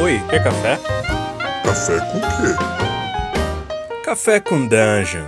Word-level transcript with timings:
Oi, 0.00 0.20
quer 0.30 0.44
café? 0.44 0.78
Café 1.64 1.98
com 1.98 2.20
quê? 2.20 4.04
Café 4.04 4.38
com 4.38 4.60
Dungeon. 4.60 5.26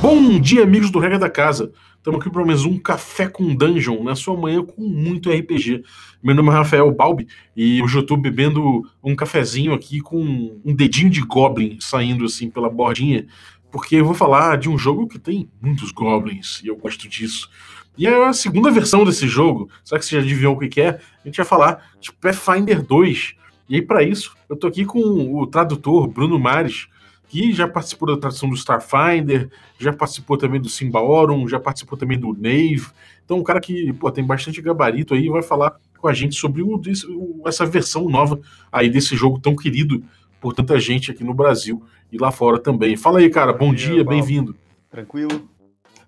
Bom 0.00 0.38
dia, 0.38 0.62
amigos 0.62 0.92
do 0.92 1.00
Regra 1.00 1.18
da 1.18 1.28
Casa. 1.28 1.72
Estamos 1.96 2.20
aqui 2.20 2.30
para 2.30 2.44
mais 2.44 2.64
um 2.64 2.78
Café 2.78 3.26
com 3.26 3.52
Dungeon, 3.52 4.04
na 4.04 4.14
sua 4.14 4.36
manhã 4.36 4.64
com 4.64 4.80
muito 4.80 5.28
RPG. 5.28 5.82
Meu 6.22 6.36
nome 6.36 6.50
é 6.50 6.52
Rafael 6.52 6.94
Balbi 6.94 7.26
e 7.56 7.82
hoje 7.82 7.96
eu 7.96 8.02
estou 8.02 8.16
bebendo 8.16 8.88
um 9.02 9.16
cafezinho 9.16 9.74
aqui 9.74 10.00
com 10.00 10.22
um 10.64 10.72
dedinho 10.72 11.10
de 11.10 11.20
Goblin 11.20 11.78
saindo 11.80 12.24
assim 12.24 12.48
pela 12.48 12.70
bordinha, 12.70 13.26
porque 13.72 13.96
eu 13.96 14.04
vou 14.04 14.14
falar 14.14 14.56
de 14.56 14.68
um 14.68 14.78
jogo 14.78 15.08
que 15.08 15.18
tem 15.18 15.50
muitos 15.60 15.90
Goblins 15.90 16.60
e 16.62 16.68
eu 16.68 16.76
gosto 16.76 17.08
disso. 17.08 17.50
E 17.98 18.06
é 18.06 18.24
a 18.24 18.32
segunda 18.32 18.70
versão 18.70 19.04
desse 19.04 19.26
jogo, 19.26 19.68
será 19.84 19.98
que 19.98 20.06
você 20.06 20.14
já 20.14 20.22
adivinhou 20.22 20.54
o 20.54 20.58
que 20.60 20.80
é? 20.80 20.90
A 20.90 21.26
gente 21.26 21.36
vai 21.36 21.44
falar 21.44 21.90
de 22.00 22.12
Pathfinder 22.12 22.80
2. 22.80 23.34
E 23.68 23.74
aí, 23.74 23.82
para 23.82 24.04
isso, 24.04 24.36
eu 24.48 24.56
tô 24.56 24.68
aqui 24.68 24.84
com 24.84 25.00
o 25.34 25.44
tradutor 25.48 26.06
Bruno 26.06 26.38
Mares, 26.38 26.86
que 27.28 27.52
já 27.52 27.66
participou 27.66 28.08
da 28.08 28.16
tradução 28.16 28.48
do 28.48 28.54
Starfinder, 28.54 29.50
já 29.80 29.92
participou 29.92 30.38
também 30.38 30.60
do 30.60 30.68
Simbaorum, 30.68 31.48
já 31.48 31.58
participou 31.58 31.98
também 31.98 32.16
do 32.16 32.32
Nave. 32.32 32.86
Então, 33.24 33.38
um 33.38 33.42
cara 33.42 33.60
que 33.60 33.92
pô, 33.94 34.10
tem 34.12 34.24
bastante 34.24 34.62
gabarito 34.62 35.12
aí 35.12 35.28
vai 35.28 35.42
falar 35.42 35.76
com 35.98 36.06
a 36.06 36.14
gente 36.14 36.36
sobre 36.36 36.62
o, 36.62 36.80
o, 37.08 37.42
essa 37.46 37.66
versão 37.66 38.08
nova 38.08 38.40
aí 38.70 38.88
desse 38.88 39.16
jogo 39.16 39.40
tão 39.40 39.56
querido 39.56 40.04
por 40.40 40.54
tanta 40.54 40.78
gente 40.78 41.10
aqui 41.10 41.24
no 41.24 41.34
Brasil 41.34 41.82
e 42.12 42.16
lá 42.16 42.30
fora 42.30 42.60
também. 42.60 42.96
Fala 42.96 43.18
aí, 43.18 43.28
cara. 43.28 43.52
Bom, 43.52 43.74
dia, 43.74 43.94
dia 43.94 44.04
bem-vindo. 44.04 44.54
Tranquilo? 44.88 45.48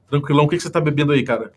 Tranquilão. 0.09 0.45
O 0.45 0.49
que, 0.49 0.57
que 0.57 0.63
você 0.63 0.71
tá 0.71 0.81
bebendo 0.81 1.11
aí, 1.11 1.25
cara? 1.25 1.53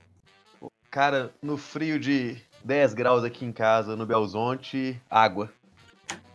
Cara, 0.94 1.32
no 1.42 1.58
frio 1.58 2.00
de 2.00 2.38
10 2.64 2.94
graus 2.94 3.24
aqui 3.24 3.44
em 3.44 3.52
casa, 3.52 3.96
no 3.96 4.06
Belzonte, 4.06 5.02
água. 5.10 5.52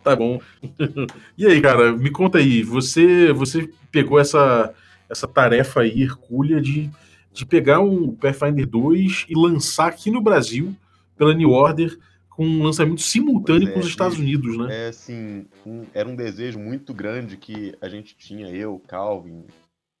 Tá 0.03 0.13
bom. 0.13 0.41
e 1.37 1.47
aí, 1.47 1.61
cara, 1.61 1.93
me 1.93 2.11
conta 2.11 2.39
aí, 2.39 2.61
você 2.61 3.31
você 3.31 3.69
pegou 3.89 4.19
essa, 4.19 4.73
essa 5.09 5.25
tarefa 5.25 5.79
aí, 5.79 6.01
hercúlea, 6.01 6.59
de, 6.59 6.91
de 7.31 7.45
pegar 7.45 7.79
um 7.79 8.13
Pathfinder 8.13 8.67
2 8.67 9.27
e 9.29 9.33
lançar 9.33 9.87
aqui 9.87 10.11
no 10.11 10.19
Brasil, 10.19 10.75
pela 11.17 11.33
New 11.33 11.51
Order, 11.51 11.97
com 12.29 12.45
um 12.45 12.61
lançamento 12.61 12.99
simultâneo 12.99 13.69
é, 13.69 13.71
com 13.71 13.79
os 13.79 13.87
Estados 13.87 14.19
Unidos, 14.19 14.57
né? 14.57 14.87
É, 14.87 14.89
assim, 14.89 15.45
um, 15.65 15.85
era 15.93 16.09
um 16.09 16.17
desejo 16.17 16.59
muito 16.59 16.93
grande 16.93 17.37
que 17.37 17.73
a 17.79 17.87
gente 17.87 18.13
tinha, 18.13 18.49
eu, 18.49 18.77
Calvin, 18.85 19.45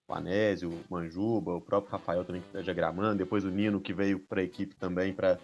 o 0.09 0.15
Anésio, 0.15 0.71
o 0.71 0.93
Manjuba, 0.93 1.53
o 1.53 1.61
próprio 1.61 1.91
Rafael 1.91 2.25
também 2.25 2.41
que 2.41 2.47
está 2.47 2.61
diagramando, 2.61 3.19
depois 3.19 3.45
o 3.45 3.49
Nino 3.49 3.79
que 3.79 3.93
veio 3.93 4.19
para 4.19 4.41
a 4.41 4.43
equipe 4.43 4.75
também 4.75 5.13
para 5.13 5.37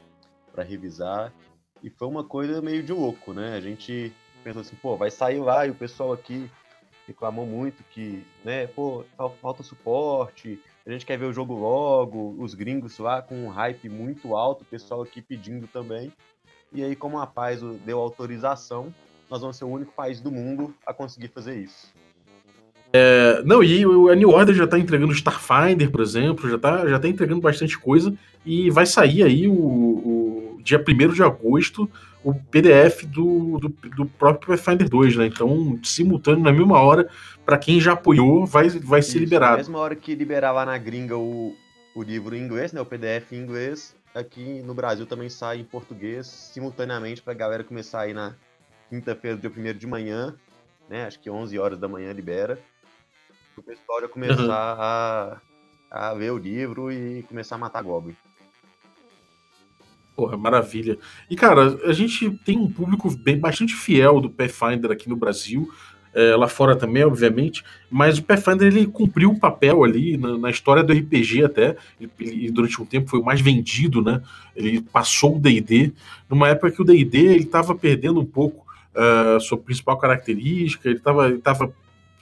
revisar. 0.57 1.31
E 1.83 1.89
foi 1.89 2.07
uma 2.07 2.23
coisa 2.23 2.61
meio 2.61 2.81
de 2.81 2.91
louco, 2.91 3.31
né? 3.31 3.55
A 3.55 3.61
gente 3.61 4.11
pensou 4.44 4.61
assim, 4.61 4.75
pô, 4.75 4.97
vai 4.97 5.11
sair 5.11 5.39
lá 5.39 5.67
e 5.67 5.69
o 5.69 5.75
pessoal 5.75 6.11
aqui 6.11 6.49
reclamou 7.07 7.45
muito 7.45 7.83
que, 7.91 8.25
né, 8.44 8.66
pô, 8.66 9.05
falta 9.39 9.61
suporte, 9.61 10.59
a 10.83 10.91
gente 10.91 11.05
quer 11.05 11.17
ver 11.17 11.25
o 11.25 11.33
jogo 11.33 11.53
logo, 11.53 12.35
os 12.39 12.55
gringos 12.55 12.97
lá 12.97 13.22
com 13.22 13.35
um 13.35 13.50
hype 13.50 13.88
muito 13.89 14.35
alto, 14.35 14.63
o 14.63 14.66
pessoal 14.66 15.03
aqui 15.03 15.22
pedindo 15.22 15.67
também. 15.67 16.11
E 16.73 16.83
aí, 16.83 16.95
como 16.95 17.19
a 17.19 17.27
Paz 17.27 17.61
deu 17.85 18.00
autorização, 18.00 18.94
nós 19.29 19.41
vamos 19.41 19.57
ser 19.57 19.66
o 19.66 19.69
único 19.69 19.91
país 19.94 20.19
do 20.19 20.31
mundo 20.31 20.75
a 20.85 20.94
conseguir 20.94 21.27
fazer 21.27 21.57
isso. 21.59 21.94
É, 22.97 23.41
não, 23.43 23.61
e 23.61 23.83
a 23.83 24.15
New 24.15 24.29
Order 24.29 24.55
já 24.55 24.65
tá 24.65 24.79
entregando 24.79 25.11
Starfinder, 25.11 25.91
por 25.91 25.99
exemplo, 25.99 26.49
já 26.49 26.57
tá, 26.57 26.88
já 26.88 26.97
tá 26.97 27.09
entregando 27.09 27.41
bastante 27.41 27.77
coisa, 27.77 28.13
e 28.45 28.69
vai 28.69 28.85
sair 28.85 29.21
aí 29.21 29.49
o, 29.49 29.53
o 29.53 30.59
dia 30.63 30.81
1 30.81 31.13
de 31.13 31.21
agosto 31.21 31.89
o 32.23 32.33
PDF 32.33 33.03
do, 33.03 33.59
do, 33.59 33.69
do, 33.69 34.05
próprio 34.05 34.57
Pathfinder 34.57 34.89
2, 34.89 35.16
né? 35.17 35.27
Então, 35.27 35.79
simultâneo, 35.83 36.43
na 36.43 36.51
mesma 36.51 36.79
hora, 36.79 37.07
para 37.45 37.56
quem 37.56 37.79
já 37.79 37.94
apoiou, 37.94 38.47
vai, 38.47 38.67
vai 38.69 39.01
ser 39.03 39.19
liberado. 39.19 39.51
Na 39.51 39.57
mesma 39.57 39.77
hora 39.77 39.95
que 39.95 40.16
liberar 40.16 40.51
lá 40.51 40.66
na 40.66 40.75
gringa 40.75 41.16
o, 41.16 41.56
o 41.94 42.01
livro 42.01 42.35
em 42.35 42.41
inglês, 42.41 42.73
né? 42.73 42.81
O 42.81 42.85
PDF 42.85 43.33
em 43.33 43.35
inglês, 43.35 43.95
aqui 44.16 44.63
no 44.63 44.73
Brasil 44.73 45.06
também 45.06 45.29
sai 45.29 45.59
em 45.59 45.63
português, 45.63 46.25
simultaneamente, 46.25 47.22
pra 47.22 47.35
galera 47.35 47.63
começar 47.63 48.01
aí 48.01 48.13
na 48.13 48.33
quinta-feira, 48.89 49.38
dia 49.38 49.51
1 49.56 49.77
de 49.77 49.85
manhã, 49.85 50.33
né? 50.89 51.06
Acho 51.06 51.19
que 51.19 51.29
11 51.29 51.59
horas 51.59 51.77
da 51.77 51.88
manhã 51.88 52.12
libera. 52.12 52.57
O 53.57 53.63
pessoal 53.63 54.01
já 54.01 54.07
começar 54.07 54.41
uhum. 54.41 54.51
a, 54.51 55.41
a 55.89 56.13
ver 56.13 56.31
o 56.31 56.38
livro 56.38 56.91
e 56.91 57.23
começar 57.23 57.55
a 57.55 57.59
matar 57.59 57.81
Goblin. 57.81 58.16
Porra, 60.16 60.38
maravilha. 60.38 60.97
E, 61.29 61.35
cara, 61.35 61.77
a 61.85 61.94
gente 61.94 62.31
tem 62.45 62.57
um 62.57 62.71
público 62.71 63.09
bem 63.17 63.38
bastante 63.38 63.73
fiel 63.73 64.21
do 64.21 64.29
Pathfinder 64.29 64.91
aqui 64.91 65.09
no 65.09 65.15
Brasil, 65.15 65.69
é, 66.13 66.33
lá 66.33 66.47
fora 66.47 66.77
também, 66.77 67.03
obviamente, 67.03 67.61
mas 67.91 68.17
o 68.17 68.23
Pathfinder 68.23 68.67
ele 68.67 68.88
cumpriu 68.88 69.29
um 69.29 69.38
papel 69.38 69.83
ali 69.83 70.15
na, 70.15 70.38
na 70.38 70.49
história 70.49 70.81
do 70.81 70.94
RPG 70.94 71.44
até, 71.44 71.75
ele, 71.99 72.09
ele, 72.17 72.51
durante 72.51 72.81
um 72.81 72.85
tempo 72.85 73.09
foi 73.09 73.19
o 73.19 73.25
mais 73.25 73.41
vendido, 73.41 74.01
né? 74.01 74.21
Ele 74.55 74.79
passou 74.81 75.35
o 75.35 75.39
D&D, 75.39 75.91
numa 76.29 76.47
época 76.47 76.71
que 76.71 76.81
o 76.81 76.85
D&D 76.85 77.17
ele 77.17 77.44
estava 77.44 77.75
perdendo 77.75 78.21
um 78.21 78.25
pouco 78.25 78.65
uh, 78.95 79.39
sua 79.41 79.57
principal 79.57 79.97
característica, 79.97 80.88
ele 80.88 80.99
estava 80.99 81.27
ele 81.27 81.39
tava 81.39 81.73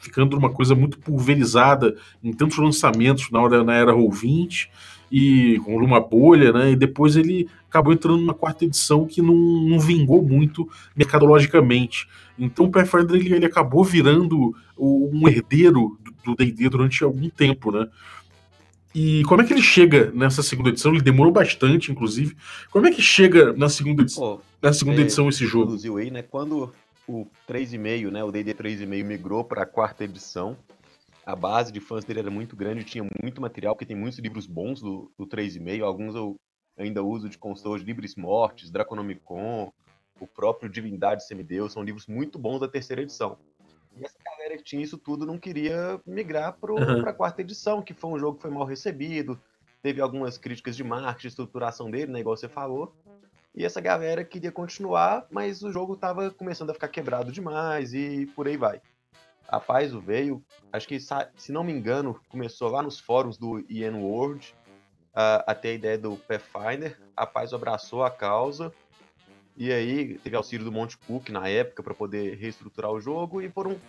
ficando 0.03 0.37
uma 0.37 0.49
coisa 0.49 0.75
muito 0.75 0.99
pulverizada 0.99 1.95
em 2.21 2.33
tantos 2.33 2.57
lançamentos 2.57 3.31
na 3.31 3.41
hora 3.41 3.63
na 3.63 3.73
era 3.73 3.93
Roll20, 3.93 4.67
e 5.15 5.59
com 5.59 5.77
uma 5.77 6.01
bolha, 6.01 6.51
né? 6.51 6.71
E 6.71 6.75
depois 6.75 7.15
ele 7.15 7.47
acabou 7.69 7.93
entrando 7.93 8.17
numa 8.17 8.33
quarta 8.33 8.65
edição 8.65 9.05
que 9.05 9.21
não, 9.21 9.35
não 9.35 9.79
vingou 9.79 10.23
muito 10.23 10.67
mercadologicamente. 10.95 12.07
Então 12.37 12.65
o 12.65 12.71
Pathfinder 12.71 13.15
ele, 13.15 13.31
ele 13.31 13.45
acabou 13.45 13.83
virando 13.83 14.55
um 14.75 15.27
herdeiro 15.27 15.99
do 16.25 16.35
D&D 16.35 16.67
durante 16.67 17.03
algum 17.03 17.29
tempo, 17.29 17.71
né? 17.71 17.87
E 18.95 19.23
como 19.23 19.41
é 19.41 19.45
que 19.45 19.53
ele 19.53 19.61
chega 19.61 20.11
nessa 20.13 20.43
segunda 20.43 20.69
edição? 20.69 20.91
Ele 20.91 21.01
demorou 21.01 21.31
bastante, 21.31 21.91
inclusive. 21.91 22.35
Como 22.71 22.87
é 22.87 22.91
que 22.91 23.01
chega 23.01 23.53
na 23.53 23.69
segunda 23.69 24.03
edição, 24.03 24.23
oh, 24.23 24.39
na 24.61 24.73
segunda 24.73 24.99
é, 24.99 25.01
edição 25.01 25.29
esse 25.29 25.45
jogo? 25.45 25.77
Aí, 25.97 26.11
né? 26.11 26.21
Quando 26.21 26.71
o 27.07 27.25
3,5, 27.47 28.11
né, 28.11 28.23
o 28.23 28.31
D&D 28.31 28.53
3,5 28.53 29.03
migrou 29.03 29.43
para 29.43 29.63
a 29.63 29.65
quarta 29.65 30.03
edição, 30.03 30.57
a 31.25 31.35
base 31.35 31.71
de 31.71 31.79
fãs 31.79 32.03
dele 32.03 32.19
era 32.19 32.31
muito 32.31 32.55
grande, 32.55 32.83
tinha 32.83 33.05
muito 33.21 33.41
material, 33.41 33.75
porque 33.75 33.85
tem 33.85 33.95
muitos 33.95 34.19
livros 34.19 34.45
bons 34.45 34.81
do, 34.81 35.11
do 35.17 35.25
3,5, 35.25 35.83
alguns 35.83 36.15
eu 36.15 36.35
ainda 36.77 37.03
uso 37.03 37.29
de 37.29 37.37
consultor 37.37 37.79
Libris 37.79 38.15
Mortis, 38.15 38.71
Draconomicon, 38.71 39.71
o 40.19 40.27
próprio 40.27 40.69
Divindade 40.69 41.25
Semideus, 41.25 41.73
são 41.73 41.83
livros 41.83 42.07
muito 42.07 42.37
bons 42.39 42.59
da 42.59 42.67
terceira 42.67 43.01
edição. 43.01 43.37
E 43.95 44.03
essa 44.03 44.17
galera 44.23 44.57
que 44.57 44.63
tinha 44.63 44.83
isso 44.83 44.97
tudo 44.97 45.25
não 45.25 45.37
queria 45.37 46.01
migrar 46.05 46.57
para 46.59 46.73
uhum. 46.73 47.07
a 47.07 47.13
quarta 47.13 47.41
edição, 47.41 47.81
que 47.81 47.93
foi 47.93 48.11
um 48.11 48.19
jogo 48.19 48.37
que 48.37 48.41
foi 48.41 48.51
mal 48.51 48.65
recebido, 48.65 49.39
teve 49.81 50.01
algumas 50.01 50.37
críticas 50.37 50.75
de 50.75 50.83
marketing, 50.83 51.27
estruturação 51.27 51.91
dele, 51.91 52.11
né, 52.11 52.19
igual 52.19 52.35
você 52.35 52.49
falou. 52.49 52.95
E 53.55 53.63
essa 53.63 53.79
galera 53.79 54.23
queria 54.23 54.51
continuar, 54.51 55.27
mas 55.29 55.61
o 55.61 55.71
jogo 55.71 55.93
estava 55.93 56.31
começando 56.31 56.71
a 56.71 56.73
ficar 56.73 56.87
quebrado 56.87 57.31
demais 57.31 57.93
e 57.93 58.25
por 58.35 58.47
aí 58.47 58.57
vai. 58.57 58.81
A 59.47 59.59
Paizo 59.59 59.99
veio, 59.99 60.43
acho 60.71 60.87
que, 60.87 60.99
se 60.99 61.51
não 61.51 61.63
me 61.63 61.71
engano, 61.71 62.19
começou 62.29 62.69
lá 62.69 62.81
nos 62.81 62.99
fóruns 62.99 63.37
do 63.37 63.63
Ian 63.69 63.97
World, 63.97 64.55
uh, 65.11 65.43
até 65.45 65.69
a 65.69 65.73
ideia 65.73 65.97
do 65.97 66.17
Pathfinder. 66.17 66.99
A 67.15 67.27
Paizo 67.27 67.55
abraçou 67.55 68.03
a 68.03 68.09
causa, 68.09 68.73
e 69.55 69.71
aí 69.71 70.17
teve 70.19 70.35
auxílio 70.35 70.65
do 70.65 70.71
Monte 70.71 70.97
Cook 70.97 71.29
na 71.29 71.47
época 71.47 71.83
para 71.83 71.93
poder 71.93 72.35
reestruturar 72.35 72.91
o 72.91 72.99
jogo, 72.99 73.39
e 73.39 73.49
foram 73.49 73.79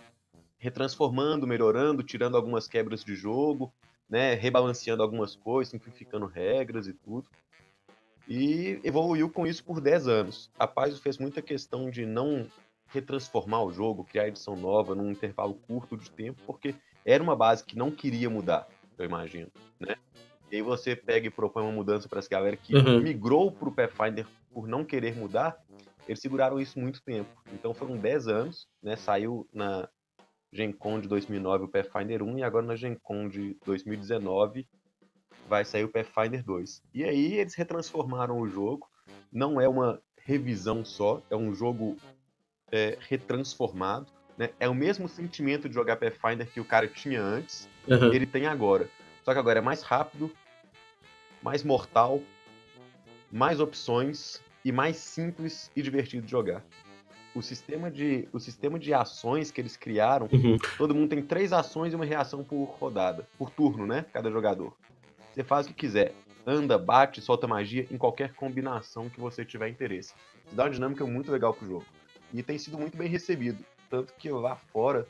retransformando, 0.59 1.47
melhorando, 1.47 2.03
tirando 2.03 2.37
algumas 2.37 2.67
quebras 2.67 3.03
de 3.03 3.15
jogo, 3.15 3.73
né, 4.07 4.35
rebalanceando 4.35 5.01
algumas 5.01 5.35
coisas, 5.35 5.71
simplificando 5.71 6.27
regras 6.27 6.85
e 6.85 6.93
tudo. 6.93 7.27
E 8.27 8.79
evoluiu 8.83 9.29
com 9.29 9.45
isso 9.45 9.63
por 9.63 9.79
10 9.79 10.07
anos. 10.07 10.51
A 10.57 10.67
Paizo 10.67 11.01
fez 11.01 11.17
muita 11.17 11.41
questão 11.41 11.89
de 11.89 12.05
não 12.05 12.47
retransformar 12.87 13.63
o 13.63 13.71
jogo, 13.71 14.03
criar 14.03 14.27
edição 14.27 14.55
nova 14.55 14.95
num 14.95 15.11
intervalo 15.11 15.53
curto 15.53 15.97
de 15.97 16.09
tempo, 16.09 16.41
porque 16.45 16.75
era 17.03 17.21
uma 17.21 17.35
base 17.35 17.63
que 17.63 17.77
não 17.77 17.91
queria 17.91 18.29
mudar, 18.29 18.67
eu 18.97 19.05
imagino, 19.05 19.51
né? 19.79 19.95
E 20.51 20.57
aí 20.57 20.61
você 20.61 20.95
pega 20.95 21.27
e 21.27 21.31
propõe 21.31 21.63
uma 21.63 21.71
mudança 21.71 22.07
para 22.07 22.19
essa 22.19 22.29
galera 22.29 22.55
que 22.55 22.75
uhum. 22.75 23.01
migrou 23.01 23.51
para 23.51 23.67
o 23.67 23.71
Pathfinder 23.71 24.25
por 24.51 24.67
não 24.67 24.85
querer 24.85 25.15
mudar, 25.15 25.57
eles 26.07 26.21
seguraram 26.21 26.59
isso 26.59 26.79
muito 26.79 27.03
tempo. 27.03 27.29
Então 27.51 27.73
foram 27.73 27.97
10 27.97 28.27
anos, 28.27 28.67
né? 28.81 28.95
Saiu 28.95 29.47
na 29.51 29.89
Gen 30.53 30.71
Con 30.71 30.99
de 30.99 31.07
2009 31.07 31.65
o 31.65 31.67
Pathfinder 31.67 32.23
1 32.23 32.39
e 32.39 32.43
agora 32.43 32.65
na 32.65 32.75
Gen 32.75 32.95
Con 32.95 33.27
de 33.27 33.57
2019 33.65 34.67
vai 35.47 35.63
sair 35.63 35.83
o 35.83 35.89
Pathfinder 35.89 36.43
2. 36.43 36.81
E 36.93 37.03
aí 37.03 37.33
eles 37.35 37.55
retransformaram 37.55 38.39
o 38.39 38.47
jogo. 38.47 38.87
Não 39.31 39.59
é 39.59 39.67
uma 39.67 40.01
revisão 40.17 40.83
só, 40.83 41.21
é 41.29 41.35
um 41.35 41.53
jogo 41.53 41.97
é, 42.71 42.97
retransformado. 43.07 44.07
Né? 44.37 44.49
É 44.59 44.67
o 44.67 44.75
mesmo 44.75 45.07
sentimento 45.07 45.69
de 45.69 45.75
jogar 45.75 45.95
Pathfinder 45.95 46.49
que 46.51 46.59
o 46.59 46.65
cara 46.65 46.87
tinha 46.87 47.21
antes, 47.21 47.69
uhum. 47.87 48.13
ele 48.13 48.25
tem 48.25 48.47
agora. 48.47 48.89
Só 49.23 49.33
que 49.33 49.39
agora 49.39 49.59
é 49.59 49.61
mais 49.61 49.81
rápido, 49.81 50.31
mais 51.41 51.63
mortal, 51.63 52.21
mais 53.31 53.59
opções 53.59 54.41
e 54.63 54.71
mais 54.71 54.97
simples 54.97 55.71
e 55.75 55.81
divertido 55.81 56.25
de 56.25 56.31
jogar. 56.31 56.63
O 57.33 57.41
sistema 57.41 57.91
de, 57.91 58.27
o 58.31 58.39
sistema 58.39 58.79
de 58.79 58.93
ações 58.93 59.51
que 59.51 59.59
eles 59.59 59.75
criaram, 59.75 60.27
Uhum. 60.31 60.57
todo 60.77 60.95
mundo 60.95 61.09
tem 61.09 61.21
três 61.21 61.51
ações 61.51 61.91
e 61.91 61.95
uma 61.95 62.05
reação 62.05 62.43
por 62.43 62.63
rodada, 62.79 63.27
por 63.37 63.49
turno, 63.49 63.85
né? 63.85 64.05
Cada 64.13 64.31
jogador. 64.31 64.73
Você 65.35 65.43
faz 65.43 65.65
o 65.65 65.69
que 65.69 65.75
quiser. 65.75 66.13
Anda, 66.47 66.77
bate, 66.77 67.19
solta 67.19 67.45
magia 67.45 67.85
em 67.91 67.97
qualquer 67.97 68.33
combinação 68.33 69.09
que 69.09 69.19
você 69.19 69.43
tiver 69.43 69.67
interesse. 69.67 70.13
Isso 70.45 70.55
dá 70.55 70.63
uma 70.63 70.69
dinâmica 70.69 71.05
muito 71.05 71.29
legal 71.29 71.53
pro 71.53 71.67
jogo. 71.67 71.85
E 72.33 72.41
tem 72.41 72.57
sido 72.57 72.77
muito 72.77 72.97
bem 72.97 73.09
recebido. 73.09 73.61
Tanto 73.89 74.13
que 74.13 74.29
lá 74.29 74.55
fora, 74.55 75.05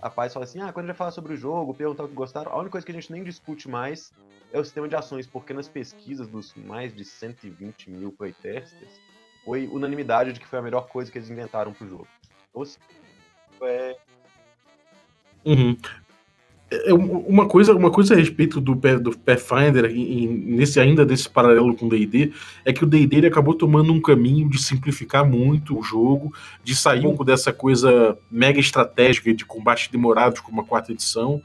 a 0.00 0.08
paz 0.08 0.32
fala 0.32 0.44
assim: 0.44 0.60
ah, 0.60 0.72
quando 0.72 0.84
a 0.84 0.88
gente 0.88 0.92
vai 0.92 0.94
falar 0.94 1.10
sobre 1.10 1.34
o 1.34 1.36
jogo, 1.36 1.74
perguntar 1.74 2.04
o 2.04 2.08
que 2.08 2.14
gostaram, 2.14 2.52
a 2.52 2.58
única 2.58 2.70
coisa 2.70 2.86
que 2.86 2.92
a 2.92 2.94
gente 2.94 3.10
nem 3.10 3.24
discute 3.24 3.68
mais 3.68 4.12
é 4.52 4.60
o 4.60 4.64
sistema 4.64 4.86
de 4.86 4.94
ações, 4.94 5.26
porque 5.26 5.52
nas 5.52 5.68
pesquisas 5.68 6.28
dos 6.28 6.54
mais 6.54 6.94
de 6.94 7.04
120 7.04 7.90
mil 7.90 8.12
playtesters, 8.12 9.00
foi 9.44 9.66
unanimidade 9.66 10.32
de 10.32 10.38
que 10.38 10.46
foi 10.46 10.60
a 10.60 10.62
melhor 10.62 10.86
coisa 10.86 11.10
que 11.10 11.18
eles 11.18 11.28
inventaram 11.28 11.72
pro 11.72 11.88
jogo. 11.88 12.06
Ou 12.54 12.64
seja, 12.64 12.78
é, 13.62 13.96
Uhum. 15.44 15.76
É, 16.72 16.94
um- 16.94 17.18
uma 17.26 17.48
coisa, 17.48 17.74
uma 17.74 17.90
coisa 17.90 18.14
a 18.14 18.16
respeito 18.16 18.60
do, 18.60 18.74
do 18.74 19.18
Pathfinder, 19.18 19.92
nesse, 19.92 20.78
ainda 20.78 21.04
desse 21.04 21.28
paralelo 21.28 21.74
com 21.74 21.86
o 21.86 21.88
D&D, 21.88 22.32
é 22.64 22.72
que 22.72 22.84
o 22.84 22.86
D&D 22.86 23.26
acabou 23.26 23.54
tomando 23.54 23.92
um 23.92 24.00
caminho 24.00 24.48
de 24.48 24.62
simplificar 24.62 25.28
muito 25.28 25.76
o 25.76 25.82
jogo, 25.82 26.32
de 26.62 26.76
sair 26.76 27.00
um 27.00 27.02
pouco 27.10 27.24
dessa 27.24 27.52
coisa 27.52 28.16
mega 28.30 28.60
estratégica 28.60 29.34
de 29.34 29.44
combates 29.44 29.88
demorados 29.88 30.38
como 30.40 30.60
a 30.60 30.64
quarta 30.64 30.92
edição, 30.92 31.42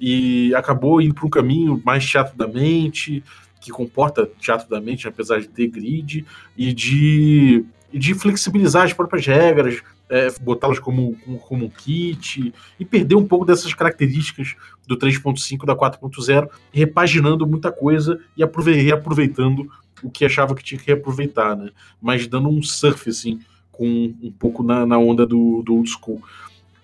e 0.00 0.54
acabou 0.54 1.02
indo 1.02 1.12
para 1.12 1.26
um 1.26 1.30
caminho 1.30 1.82
mais 1.84 2.06
teatro 2.06 2.36
da 2.38 2.46
mente, 2.46 3.24
que 3.60 3.72
comporta 3.72 4.30
teatro 4.38 4.68
da 4.70 4.80
mente, 4.80 5.08
apesar 5.08 5.40
de 5.40 5.48
ter 5.48 5.66
grid, 5.66 6.24
e 6.56 6.72
de, 6.72 7.64
e 7.92 7.98
de 7.98 8.14
flexibilizar 8.14 8.84
as 8.84 8.92
próprias 8.92 9.26
regras, 9.26 9.82
é, 10.08 10.28
botá-las 10.40 10.78
como, 10.78 11.16
como, 11.24 11.38
como 11.38 11.64
um 11.66 11.68
kit, 11.68 12.52
e 12.78 12.84
perder 12.84 13.14
um 13.14 13.26
pouco 13.26 13.44
dessas 13.44 13.74
características 13.74 14.54
do 14.86 14.96
3.5 14.96 15.66
da 15.66 15.76
4.0, 15.76 16.48
repaginando 16.72 17.46
muita 17.46 17.70
coisa 17.70 18.20
e 18.36 18.42
aprove- 18.42 18.80
reaproveitando 18.80 19.70
o 20.02 20.10
que 20.10 20.24
achava 20.24 20.54
que 20.54 20.62
tinha 20.62 20.80
que 20.80 20.86
reaproveitar, 20.86 21.56
né? 21.56 21.70
Mas 22.00 22.26
dando 22.26 22.48
um 22.48 22.62
surf, 22.62 23.10
assim, 23.10 23.40
com 23.72 24.14
um 24.22 24.32
pouco 24.32 24.62
na, 24.62 24.86
na 24.86 24.98
onda 24.98 25.26
do, 25.26 25.62
do 25.62 25.74
old 25.74 25.88
school. 25.90 26.22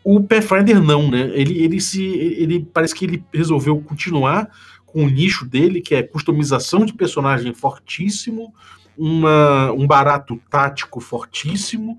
O 0.03 0.23
Pathfinder 0.23 0.83
não, 0.83 1.11
né? 1.11 1.31
Ele, 1.35 1.63
ele 1.63 1.81
se. 1.81 2.05
Ele 2.05 2.61
parece 2.73 2.95
que 2.95 3.05
ele 3.07 3.25
resolveu 3.33 3.81
continuar 3.81 4.51
com 4.85 5.05
o 5.05 5.09
nicho 5.09 5.45
dele, 5.47 5.81
que 5.81 5.95
é 5.95 6.03
customização 6.03 6.85
de 6.85 6.93
personagem 6.93 7.53
fortíssimo, 7.55 8.55
uma, 8.97 9.73
um 9.73 9.87
barato 9.87 10.41
tático 10.49 11.01
fortíssimo, 11.01 11.99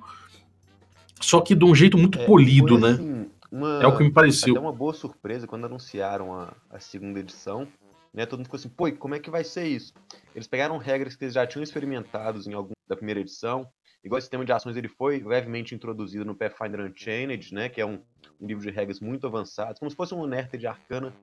só 1.22 1.42
que 1.42 1.56
de 1.56 1.64
um 1.66 1.74
jeito 1.74 1.98
muito 1.98 2.20
é, 2.20 2.26
polido, 2.26 2.80
foi, 2.80 2.82
né? 2.82 2.90
assim, 2.96 3.30
uma- 3.52 3.80
É 3.82 3.88
o 3.88 3.92
que 3.94 4.00
me 4.04 4.06
Até 4.10 4.14
pareceu. 4.14 4.56
uma 4.60 4.72
boa 4.74 4.94
surpresa 4.94 5.48
quando 5.48 5.66
anunciaram 5.66 6.34
a, 6.34 6.54
a 6.70 6.80
segunda 6.80 7.20
edição, 7.20 7.68
né? 8.14 8.26
Todo 8.26 8.40
mundo 8.40 8.46
ficou 8.48 8.58
assim, 8.58 8.70
pô, 8.70 8.92
como 8.94 9.16
é 9.16 9.20
que 9.20 9.30
vai 9.30 9.44
ser 9.44 9.66
isso? 9.68 9.94
Eles 10.34 10.48
pegaram 10.48 10.78
regras 10.78 11.16
que 11.16 11.24
eles 11.26 11.34
já 11.34 11.46
tinham 11.48 11.64
experimentados 11.64 12.48
em 12.48 12.54
algum 12.54 12.74
da 12.88 12.96
primeira 12.96 13.20
edição, 13.20 13.68
igual 14.04 14.18
o 14.20 14.22
sistema 14.22 14.46
de 14.46 14.52
ações 14.52 14.76
ele 14.78 14.88
foi 14.88 15.20
levemente 15.20 15.74
introduzido 15.74 16.24
no 16.26 16.36
Pathfinder 16.36 16.82
Unchained, 16.82 17.54
né? 17.54 17.70
Que 17.70 17.82
é 17.82 17.86
um, 17.86 18.00
um 18.40 18.46
livro 18.48 18.64
de 18.64 18.70
regras 18.72 19.00
muito 19.00 19.26
avançado, 19.26 19.80
como 19.80 19.90
se 19.90 19.98
fosse 19.98 20.14
um 20.14 20.22
Unearthed 20.22 20.60
de 20.60 20.68
Arcana 20.68 21.14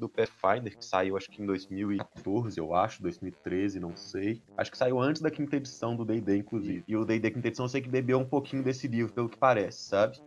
do 0.00 0.08
Pathfinder, 0.08 0.76
que 0.76 0.84
saiu 0.84 1.16
acho 1.16 1.30
que 1.30 1.42
em 1.42 1.46
2014, 1.46 2.58
eu 2.58 2.74
acho, 2.74 3.02
2013, 3.02 3.78
não 3.78 3.94
sei. 3.94 4.42
Acho 4.56 4.70
que 4.70 4.78
saiu 4.78 4.98
antes 4.98 5.20
da 5.20 5.30
quinta 5.30 5.56
edição 5.56 5.94
do 5.94 6.04
D&D, 6.04 6.38
inclusive. 6.38 6.82
E 6.88 6.96
o 6.96 7.04
D&D 7.04 7.30
quinta 7.30 7.48
edição 7.48 7.66
eu 7.66 7.68
sei 7.68 7.82
que 7.82 7.88
bebeu 7.88 8.18
um 8.18 8.24
pouquinho 8.24 8.62
desse 8.62 8.88
livro, 8.88 9.12
pelo 9.12 9.28
que 9.28 9.36
parece, 9.36 9.82
sabe? 9.82 10.18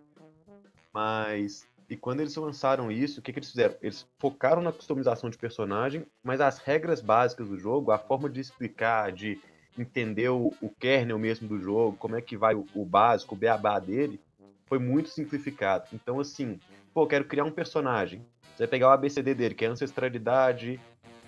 Mas. 0.94 1.68
E 1.90 1.98
quando 1.98 2.22
eles 2.22 2.36
lançaram 2.36 2.90
isso, 2.90 3.20
o 3.20 3.24
que, 3.24 3.34
que 3.34 3.40
eles 3.40 3.52
fizeram? 3.52 3.75
Eles 3.81 4.08
focaram 4.18 4.62
na 4.62 4.72
customização 4.72 5.30
de 5.30 5.38
personagem, 5.38 6.06
mas 6.24 6.40
as 6.40 6.58
regras 6.58 7.02
básicas 7.02 7.50
do 7.50 7.60
jogo, 7.60 7.92
a 7.92 7.98
forma 7.98 8.30
de 8.30 8.40
explicar, 8.40 9.12
de 9.12 9.40
entender 9.78 10.30
o, 10.30 10.54
o 10.62 10.70
kernel 10.70 11.20
mesmo 11.20 11.48
do 11.48 11.60
jogo, 11.60 11.98
como 11.98 12.16
é 12.16 12.22
que 12.22 12.38
vai 12.38 12.56
o, 12.56 12.66
o 12.74 12.86
básico, 12.86 13.36
o 13.36 13.38
beabá 13.38 13.80
dele, 13.80 14.20
foi 14.66 14.80
muito 14.80 15.10
simplificado. 15.10 15.88
Então, 15.94 16.20
assim, 16.20 16.60
pô, 16.94 17.06
quero 17.06 17.25
criar 17.25 17.44
um 17.44 17.52
personagem. 17.52 18.25
Você 18.54 18.64
vai 18.64 18.68
pegar 18.68 18.90
o 18.90 18.92
ABCD 18.92 19.34
dele, 19.34 19.56
que 19.56 19.66
é 19.66 19.68
ancestralidade, 19.68 20.80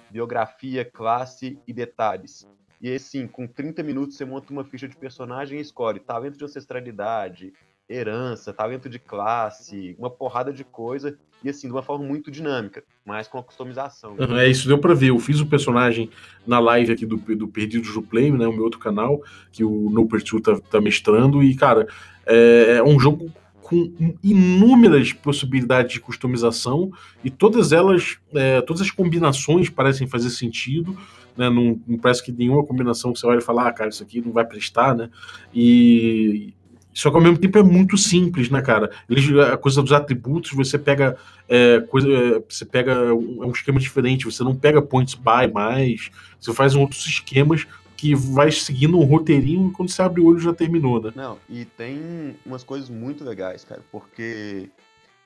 biografia, 0.10 0.86
classe 0.86 1.58
e 1.68 1.74
detalhes. 1.74 2.48
E 2.80 2.94
assim, 2.94 3.28
com 3.28 3.48
30 3.48 3.82
minutos 3.82 4.16
você 4.16 4.26
monta 4.26 4.54
uma 4.54 4.64
ficha 4.64 4.88
de 4.88 4.96
personagem 4.96 5.58
e 5.58 5.62
escolhe 5.62 6.00
talento 6.00 6.38
de 6.38 6.46
ancestralidade, 6.46 7.52
herança, 7.90 8.54
talento 8.54 8.90
de 8.90 9.00
classe, 9.00 9.96
uma 9.98 10.10
porrada 10.10 10.54
de 10.54 10.64
coisa, 10.64 11.18
e 11.44 11.50
assim, 11.50 11.68
de 11.68 11.74
uma 11.74 11.84
forma 11.84 12.06
muito 12.06 12.32
dinâmica, 12.32 12.84
mas 13.06 13.28
com 13.28 13.38
a 13.38 13.44
customização. 13.44 14.16
Uhum, 14.18 14.38
é 14.38 14.48
isso, 14.48 14.68
deu 14.68 14.80
pra 14.80 14.94
ver. 14.94 15.10
Eu 15.10 15.20
fiz 15.20 15.40
o 15.40 15.46
personagem 15.46 16.10
na 16.46 16.60
live 16.60 16.92
aqui 16.92 17.06
do, 17.06 17.18
do 17.18 17.48
Perdidos 17.48 17.94
do 17.94 18.02
Play, 18.02 18.32
né? 18.32 18.48
O 18.48 18.54
meu 18.54 18.64
outro 18.64 18.80
canal, 18.80 19.22
que 19.52 19.64
o 19.64 19.90
No 19.90 20.08
Pursuit 20.08 20.42
tá, 20.42 20.60
tá 20.60 20.82
mestrando. 20.82 21.44
E, 21.44 21.56
cara, 21.56 21.88
é, 22.26 22.78
é 22.78 22.84
um 22.84 23.00
jogo 23.00 23.32
com 23.68 23.92
inúmeras 24.24 25.12
possibilidades 25.12 25.94
de 25.94 26.00
customização 26.00 26.92
e 27.24 27.32
todas 27.32 27.72
elas, 27.72 28.20
é, 28.36 28.62
todas 28.62 28.84
as 28.84 28.92
combinações 28.92 29.70
parecem 29.70 30.06
fazer 30.06 30.30
sentido, 30.30 30.96
né? 31.36 31.50
Não, 31.50 31.82
não 31.88 31.98
parece 31.98 32.24
que 32.24 32.32
nenhuma 32.32 32.64
combinação 32.64 33.12
que 33.12 33.20
você 33.20 33.26
olha 33.26 33.40
e 33.40 33.42
fala, 33.42 33.68
ah, 33.68 33.74
cara, 33.74 33.90
isso 33.90 34.04
aqui 34.04 34.22
não 34.22 34.32
vai 34.32 34.46
prestar, 34.46 34.94
né? 34.94 35.10
E 35.52 36.54
só 36.94 37.10
que 37.10 37.18
ao 37.18 37.24
mesmo 37.24 37.40
tempo 37.40 37.58
é 37.58 37.64
muito 37.64 37.98
simples, 37.98 38.52
né, 38.52 38.62
cara? 38.62 38.92
Eles, 39.10 39.36
a 39.36 39.58
coisa 39.58 39.82
dos 39.82 39.92
atributos, 39.92 40.52
você 40.52 40.78
pega 40.78 41.18
é, 41.50 41.80
coisa, 41.80 42.08
é, 42.08 42.44
você 42.48 42.66
pega 42.66 43.16
um, 43.16 43.44
é 43.44 43.48
um 43.48 43.52
esquema 43.52 43.80
diferente, 43.80 44.26
você 44.26 44.44
não 44.44 44.56
pega 44.56 44.80
points 44.80 45.16
by 45.16 45.52
mais, 45.52 46.12
você 46.40 46.54
faz 46.54 46.76
um 46.76 46.82
outros 46.82 47.04
esquemas 47.08 47.66
que 47.96 48.14
vai 48.16 48.52
seguindo 48.52 49.00
um 49.00 49.04
roteirinho 49.04 49.70
e 49.70 49.72
quando 49.72 49.90
você 49.90 50.02
abre 50.02 50.22
o 50.22 50.26
olho 50.26 50.40
já 50.40 50.54
terminou, 50.54 51.02
né? 51.02 51.12
Não, 51.16 51.38
e 51.50 51.66
tem 51.66 52.36
umas 52.46 52.64
coisas 52.64 52.90
muito 52.90 53.24
legais, 53.24 53.64
cara, 53.64 53.82
porque 53.92 54.70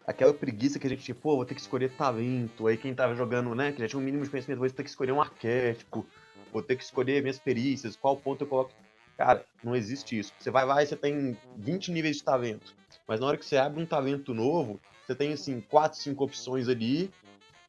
aquela 0.06 0.34
preguiça 0.34 0.80
que 0.80 0.88
a 0.88 0.90
gente 0.90 1.04
tinha, 1.04 1.16
pô, 1.16 1.36
vou 1.36 1.46
ter 1.46 1.56
que 1.56 1.62
escolher 1.62 1.92
talento, 1.92 2.68
aí 2.68 2.78
quem 2.78 2.94
tava 2.94 3.16
jogando, 3.16 3.54
né, 3.54 3.72
que 3.72 3.80
já 3.80 3.88
tinha 3.88 4.00
um 4.00 4.04
mínimo 4.04 4.24
de 4.24 4.30
conhecimento, 4.30 4.60
vou 4.60 4.70
ter 4.70 4.84
que 4.84 4.90
escolher 4.90 5.12
um 5.12 5.22
arquétipo, 5.22 6.06
vou 6.52 6.62
ter 6.62 6.76
que 6.76 6.84
escolher 6.84 7.22
minhas 7.22 7.40
perícias, 7.40 7.96
qual 7.96 8.16
ponto 8.18 8.44
eu 8.44 8.48
coloco. 8.48 8.72
Cara, 9.18 9.44
não 9.64 9.76
existe 9.76 10.18
isso. 10.18 10.34
Você 10.40 10.50
vai 10.50 10.66
lá 10.66 10.82
e 10.82 10.88
você 10.88 10.96
tem 10.96 11.38
20 11.58 11.92
níveis 11.92 12.18
de 12.18 12.24
talento, 12.24 12.74
mas 13.08 13.20
na 13.20 13.28
hora 13.28 13.38
que 13.38 13.46
você 13.46 13.58
abre 13.58 13.82
um 13.82 13.86
talento 13.86 14.34
novo, 14.34 14.80
você 15.06 15.14
tem, 15.14 15.34
assim, 15.34 15.60
4, 15.70 16.00
5 16.00 16.24
opções 16.24 16.70
ali, 16.70 17.12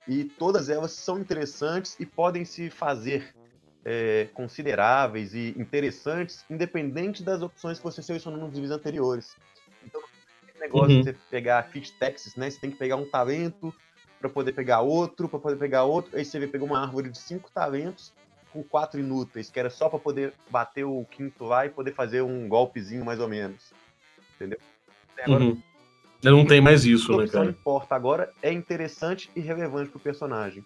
e 0.06 0.24
todas 0.24 0.68
elas 0.68 0.92
são 0.92 1.18
interessantes 1.18 1.96
e 1.98 2.06
podem 2.06 2.44
se 2.44 2.70
fazer 2.70 3.34
é, 3.84 4.28
consideráveis 4.34 5.34
e 5.34 5.54
interessantes, 5.58 6.44
independente 6.50 7.22
das 7.22 7.42
opções 7.42 7.78
que 7.78 7.84
você 7.84 8.02
selecionou 8.02 8.40
nos 8.40 8.52
níveis 8.52 8.70
anteriores. 8.70 9.36
Então, 9.84 10.00
negócio 10.60 10.96
Uhum. 10.96 11.00
de 11.02 11.12
você 11.12 11.16
pegar 11.30 11.62
fit 11.70 11.92
texts, 11.98 12.36
né? 12.36 12.50
Você 12.50 12.60
tem 12.60 12.70
que 12.70 12.76
pegar 12.76 12.96
um 12.96 13.08
talento 13.08 13.74
para 14.20 14.28
poder 14.28 14.52
pegar 14.52 14.82
outro, 14.82 15.28
para 15.28 15.38
poder 15.38 15.56
pegar 15.56 15.84
outro. 15.84 16.16
Aí 16.16 16.24
você 16.24 16.38
vê, 16.38 16.46
pegou 16.46 16.68
uma 16.68 16.80
árvore 16.80 17.10
de 17.10 17.18
cinco 17.18 17.50
talentos 17.50 18.12
com 18.52 18.62
quatro 18.62 19.00
inúteis, 19.00 19.48
que 19.48 19.58
era 19.58 19.70
só 19.70 19.88
para 19.88 19.98
poder 19.98 20.34
bater 20.50 20.84
o 20.84 21.04
quinto 21.10 21.44
lá 21.44 21.64
e 21.64 21.70
poder 21.70 21.94
fazer 21.94 22.20
um 22.20 22.48
golpezinho 22.48 23.04
mais 23.04 23.20
ou 23.20 23.28
menos. 23.28 23.72
Entendeu? 24.36 24.58
Agora, 25.22 25.44
Uhum. 25.44 25.62
Não 26.22 26.44
tem 26.44 26.60
mais 26.60 26.84
isso, 26.84 27.14
a 27.14 27.16
né, 27.16 27.26
cara? 27.26 27.50
importa 27.50 27.94
agora 27.94 28.30
é 28.42 28.52
interessante 28.52 29.30
e 29.34 29.40
relevante 29.40 29.90
pro 29.90 29.98
personagem. 29.98 30.62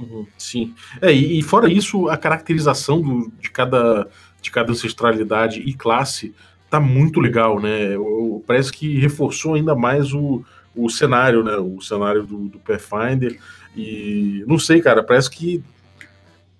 Uhum, 0.00 0.26
sim. 0.38 0.74
É, 1.02 1.12
e, 1.12 1.38
e 1.38 1.42
fora 1.42 1.70
isso, 1.70 2.08
a 2.08 2.16
caracterização 2.16 3.02
do- 3.02 3.30
de, 3.38 3.50
cada, 3.50 4.08
de 4.40 4.50
cada 4.50 4.72
ancestralidade 4.72 5.60
e 5.60 5.74
classe 5.74 6.34
tá 6.70 6.80
muito 6.80 7.20
legal, 7.20 7.60
né? 7.60 7.98
O- 7.98 8.42
parece 8.46 8.72
que 8.72 8.98
reforçou 8.98 9.54
ainda 9.54 9.74
mais 9.74 10.14
o, 10.14 10.42
o 10.74 10.88
cenário, 10.88 11.44
né? 11.44 11.56
O 11.56 11.80
cenário 11.82 12.24
do, 12.24 12.48
do 12.48 12.58
Pathfinder. 12.60 13.38
E 13.76 14.42
não 14.46 14.58
sei, 14.58 14.80
cara, 14.80 15.02
parece 15.04 15.30
que 15.30 15.62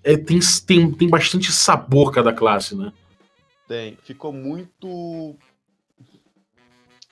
é, 0.03 0.15
tem, 0.15 0.39
tem, 0.65 0.91
tem 0.91 1.09
bastante 1.09 1.51
sabor 1.51 2.11
cada 2.11 2.31
classe, 2.31 2.75
né? 2.75 2.93
Tem. 3.67 3.97
Ficou 4.03 4.31
muito. 4.31 5.35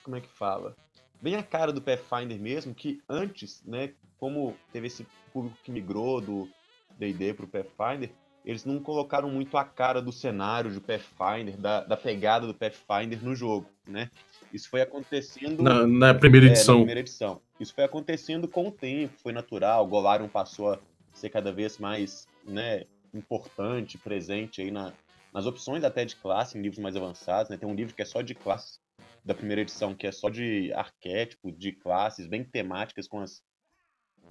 Como 0.04 0.16
é 0.16 0.22
que 0.22 0.30
fala? 0.30 0.76
Bem 1.22 1.36
a 1.36 1.44
cara 1.44 1.74
do 1.74 1.82
Pathfinder 1.82 2.40
mesmo, 2.40 2.74
que 2.74 3.02
antes, 3.10 3.62
né, 3.66 3.92
como 4.18 4.56
teve 4.72 4.88
esse 4.88 5.06
público 5.34 5.58
que 5.64 5.72
migrou 5.72 6.22
do 6.22 6.50
D&D 6.98 7.34
pro 7.34 7.48
Pathfinder, 7.48 8.12
eles 8.46 8.64
não 8.64 8.80
colocaram 8.80 9.30
muito 9.30 9.58
a 9.58 9.66
cara 9.66 10.02
do 10.02 10.12
cenário 10.12 10.72
de 10.72 10.80
Pathfinder, 10.80 11.58
da, 11.58 11.82
da 11.82 11.98
pegada 11.98 12.48
do 12.48 12.54
Pathfinder 12.54 13.24
no 13.24 13.36
jogo, 13.36 13.70
né? 13.86 14.10
Isso 14.52 14.70
foi 14.70 14.82
acontecendo 14.82 15.62
Na, 15.62 15.86
na 15.86 16.14
primeira 16.14 16.48
é, 16.48 16.50
na 16.50 16.56
edição. 16.56 16.76
primeira 16.78 17.00
edição. 17.02 17.42
Isso 17.60 17.74
foi 17.74 17.84
acontecendo 17.84 18.48
com 18.48 18.70
o 18.70 18.72
tempo, 18.72 19.14
foi 19.22 19.32
natural. 19.34 19.86
Golarion 19.86 20.28
passou 20.28 20.74
a 20.74 20.80
ser 21.14 21.30
cada 21.30 21.52
vez 21.52 21.78
mais, 21.78 22.28
né, 22.46 22.86
importante, 23.14 23.98
presente 23.98 24.62
aí 24.62 24.72
na, 24.72 24.94
nas 25.34 25.46
opções 25.46 25.84
até 25.84 26.06
de 26.06 26.16
classe, 26.16 26.58
em 26.58 26.62
livros 26.62 26.80
mais 26.80 26.96
avançados, 26.96 27.50
né? 27.50 27.58
Tem 27.58 27.68
um 27.68 27.76
livro 27.76 27.94
que 27.94 28.02
é 28.02 28.06
só 28.06 28.22
de 28.22 28.34
classes 28.34 28.80
da 29.24 29.34
primeira 29.34 29.62
edição, 29.62 29.96
que 29.96 30.08
é 30.08 30.12
só 30.12 30.30
de 30.30 30.72
arquétipos, 30.74 31.58
de 31.58 31.72
classes, 31.72 32.28
bem 32.28 32.44
temáticas 32.44 33.08
com 33.08 33.20
as, 33.20 33.44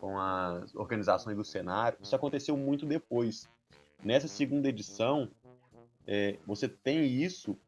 com 0.01 0.19
as 0.19 0.75
organizações 0.75 1.37
do 1.37 1.45
cenário. 1.45 1.99
Isso 2.03 2.17
aconteceu 2.17 2.57
muito 2.57 2.87
depois. 2.87 3.49
Nessa 4.03 4.29
segunda 4.29 4.69
edição, 4.69 5.31
é, 6.07 6.39
você 6.47 6.69
tem 6.69 7.05
isso, 7.05 7.59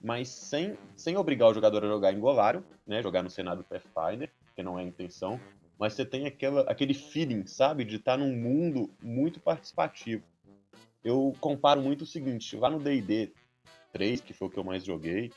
mas 0.00 0.28
sem, 0.28 0.78
sem 0.96 1.16
obrigar 1.16 1.50
o 1.50 1.54
jogador 1.54 1.84
a 1.84 1.88
jogar 1.88 2.12
em 2.12 2.20
Golarion, 2.20 2.62
né? 2.86 3.02
Jogar 3.02 3.22
no 3.22 3.30
cenário 3.30 3.64
Pathfinder, 3.64 4.30
que 4.54 4.62
não 4.62 4.78
é 4.78 4.82
a 4.82 4.86
intenção. 4.86 5.40
Mas 5.78 5.94
você 5.94 6.04
tem 6.04 6.26
aquela, 6.26 6.62
aquele 6.62 6.94
feeling, 6.94 7.46
sabe? 7.46 7.84
De 7.84 7.96
estar 7.96 8.16
num 8.16 8.34
mundo 8.34 8.90
muito 9.02 9.40
participativo. 9.40 10.22
Eu 11.04 11.34
comparo 11.40 11.82
muito 11.82 12.02
o 12.02 12.06
seguinte, 12.06 12.56
lá 12.56 12.70
no 12.70 12.78
D&D 12.78 13.32
3, 13.92 14.20
que 14.20 14.32
foi 14.32 14.48
o 14.48 14.50
que 14.50 14.58
eu 14.58 14.64
mais 14.64 14.84
joguei, 14.84 15.32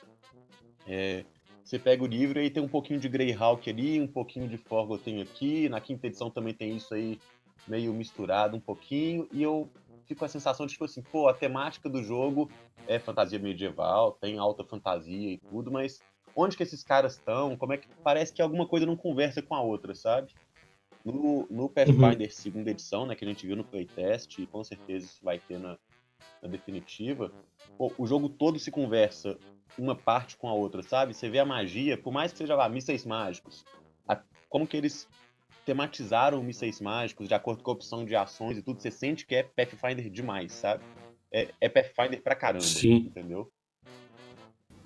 é, 0.87 1.25
você 1.63 1.79
pega 1.79 2.03
o 2.03 2.07
livro 2.07 2.39
e 2.39 2.49
tem 2.49 2.61
um 2.61 2.67
pouquinho 2.67 2.99
de 2.99 3.09
Greyhawk 3.09 3.67
ali, 3.69 3.99
um 3.99 4.07
pouquinho 4.07 4.47
de 4.47 4.57
Forgotten 4.57 5.21
aqui, 5.21 5.67
na 5.67 5.81
quinta 5.81 6.07
edição 6.07 6.29
também 6.29 6.53
tem 6.53 6.77
isso 6.77 6.93
aí 6.93 7.19
meio 7.67 7.91
misturado 7.93 8.55
um 8.55 8.59
pouquinho, 8.59 9.27
e 9.31 9.41
eu 9.41 9.67
fico 10.05 10.19
com 10.19 10.25
a 10.25 10.29
sensação 10.29 10.65
de, 10.65 10.73
tipo 10.73 10.85
assim, 10.85 11.01
pô, 11.01 11.27
a 11.27 11.33
temática 11.33 11.89
do 11.89 12.03
jogo 12.03 12.49
é 12.87 12.99
fantasia 12.99 13.39
medieval, 13.39 14.11
tem 14.21 14.37
alta 14.37 14.63
fantasia 14.63 15.31
e 15.31 15.37
tudo, 15.37 15.71
mas 15.71 16.01
onde 16.35 16.55
que 16.55 16.63
esses 16.63 16.83
caras 16.83 17.13
estão? 17.13 17.57
Como 17.57 17.73
é 17.73 17.77
que 17.77 17.87
parece 18.03 18.31
que 18.31 18.41
alguma 18.41 18.67
coisa 18.67 18.85
não 18.85 18.95
conversa 18.95 19.41
com 19.41 19.55
a 19.55 19.61
outra, 19.61 19.95
sabe? 19.95 20.33
No, 21.03 21.47
no 21.49 21.69
Pathfinder 21.69 22.27
uhum. 22.27 22.29
segunda 22.29 22.71
edição, 22.71 23.05
né, 23.05 23.15
que 23.15 23.25
a 23.25 23.27
gente 23.27 23.45
viu 23.45 23.55
no 23.55 23.63
playtest, 23.63 24.37
e 24.37 24.45
com 24.45 24.63
certeza 24.63 25.05
isso 25.05 25.23
vai 25.23 25.39
ter 25.39 25.57
na, 25.57 25.77
na 26.41 26.47
definitiva, 26.47 27.31
pô, 27.77 27.91
o 27.97 28.05
jogo 28.05 28.29
todo 28.29 28.59
se 28.59 28.69
conversa 28.69 29.37
uma 29.77 29.95
parte 29.95 30.37
com 30.37 30.47
a 30.47 30.53
outra, 30.53 30.81
sabe? 30.81 31.13
Você 31.13 31.29
vê 31.29 31.39
a 31.39 31.45
magia, 31.45 31.97
por 31.97 32.11
mais 32.11 32.31
que 32.31 32.37
seja 32.37 32.55
lá 32.55 32.67
mísseis 32.69 33.05
mágicos, 33.05 33.65
a, 34.07 34.19
como 34.49 34.67
que 34.67 34.77
eles 34.77 35.07
tematizaram 35.65 36.41
mísseis 36.43 36.79
mágicos 36.79 37.27
de 37.27 37.33
acordo 37.33 37.63
com 37.63 37.71
a 37.71 37.73
opção 37.73 38.05
de 38.05 38.15
ações 38.15 38.57
e 38.57 38.61
tudo, 38.61 38.81
você 38.81 38.91
sente 38.91 39.25
que 39.25 39.35
é 39.35 39.43
Pathfinder 39.43 40.09
demais, 40.09 40.53
sabe? 40.53 40.83
É, 41.31 41.49
é 41.59 41.67
Pathfinder 41.67 42.21
pra 42.21 42.35
caramba, 42.35 42.63
Sim. 42.63 43.07
entendeu? 43.07 43.51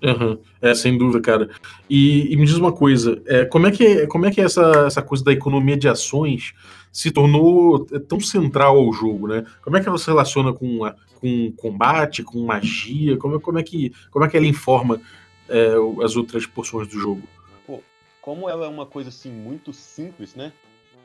Uhum. 0.01 0.41
É, 0.61 0.73
sem 0.73 0.97
dúvida, 0.97 1.21
cara. 1.21 1.49
E, 1.89 2.33
e, 2.33 2.37
me 2.37 2.45
diz 2.45 2.55
uma 2.55 2.71
coisa, 2.71 3.21
é, 3.27 3.43
como 3.45 3.67
é 3.67 3.71
que, 3.71 4.07
como 4.07 4.25
é 4.25 4.31
que 4.31 4.39
essa, 4.39 4.85
essa 4.87 5.01
coisa 5.01 5.23
da 5.23 5.33
economia 5.33 5.75
de 5.75 5.89
ações 5.89 6.53
se 6.91 7.11
tornou 7.11 7.87
é, 7.91 7.99
tão 7.99 8.19
central 8.19 8.77
ao 8.77 8.91
jogo, 8.93 9.27
né? 9.27 9.45
Como 9.61 9.77
é 9.77 9.81
que 9.81 9.87
ela 9.87 9.97
se 9.97 10.07
relaciona 10.07 10.53
com, 10.53 10.85
a, 10.85 10.95
com 11.19 11.51
combate, 11.53 12.23
com 12.23 12.43
magia? 12.43 13.17
Como, 13.17 13.39
como, 13.39 13.59
é, 13.59 13.63
que, 13.63 13.93
como 14.11 14.25
é 14.25 14.29
que 14.29 14.37
ela 14.37 14.45
informa 14.45 15.01
é, 15.47 15.73
as 16.03 16.15
outras 16.15 16.45
porções 16.45 16.87
do 16.87 16.99
jogo? 16.99 17.23
Pô, 17.65 17.81
como 18.21 18.49
ela 18.49 18.65
é 18.65 18.69
uma 18.69 18.85
coisa 18.85 19.09
assim 19.09 19.31
muito 19.31 19.73
simples, 19.73 20.35
né? 20.35 20.51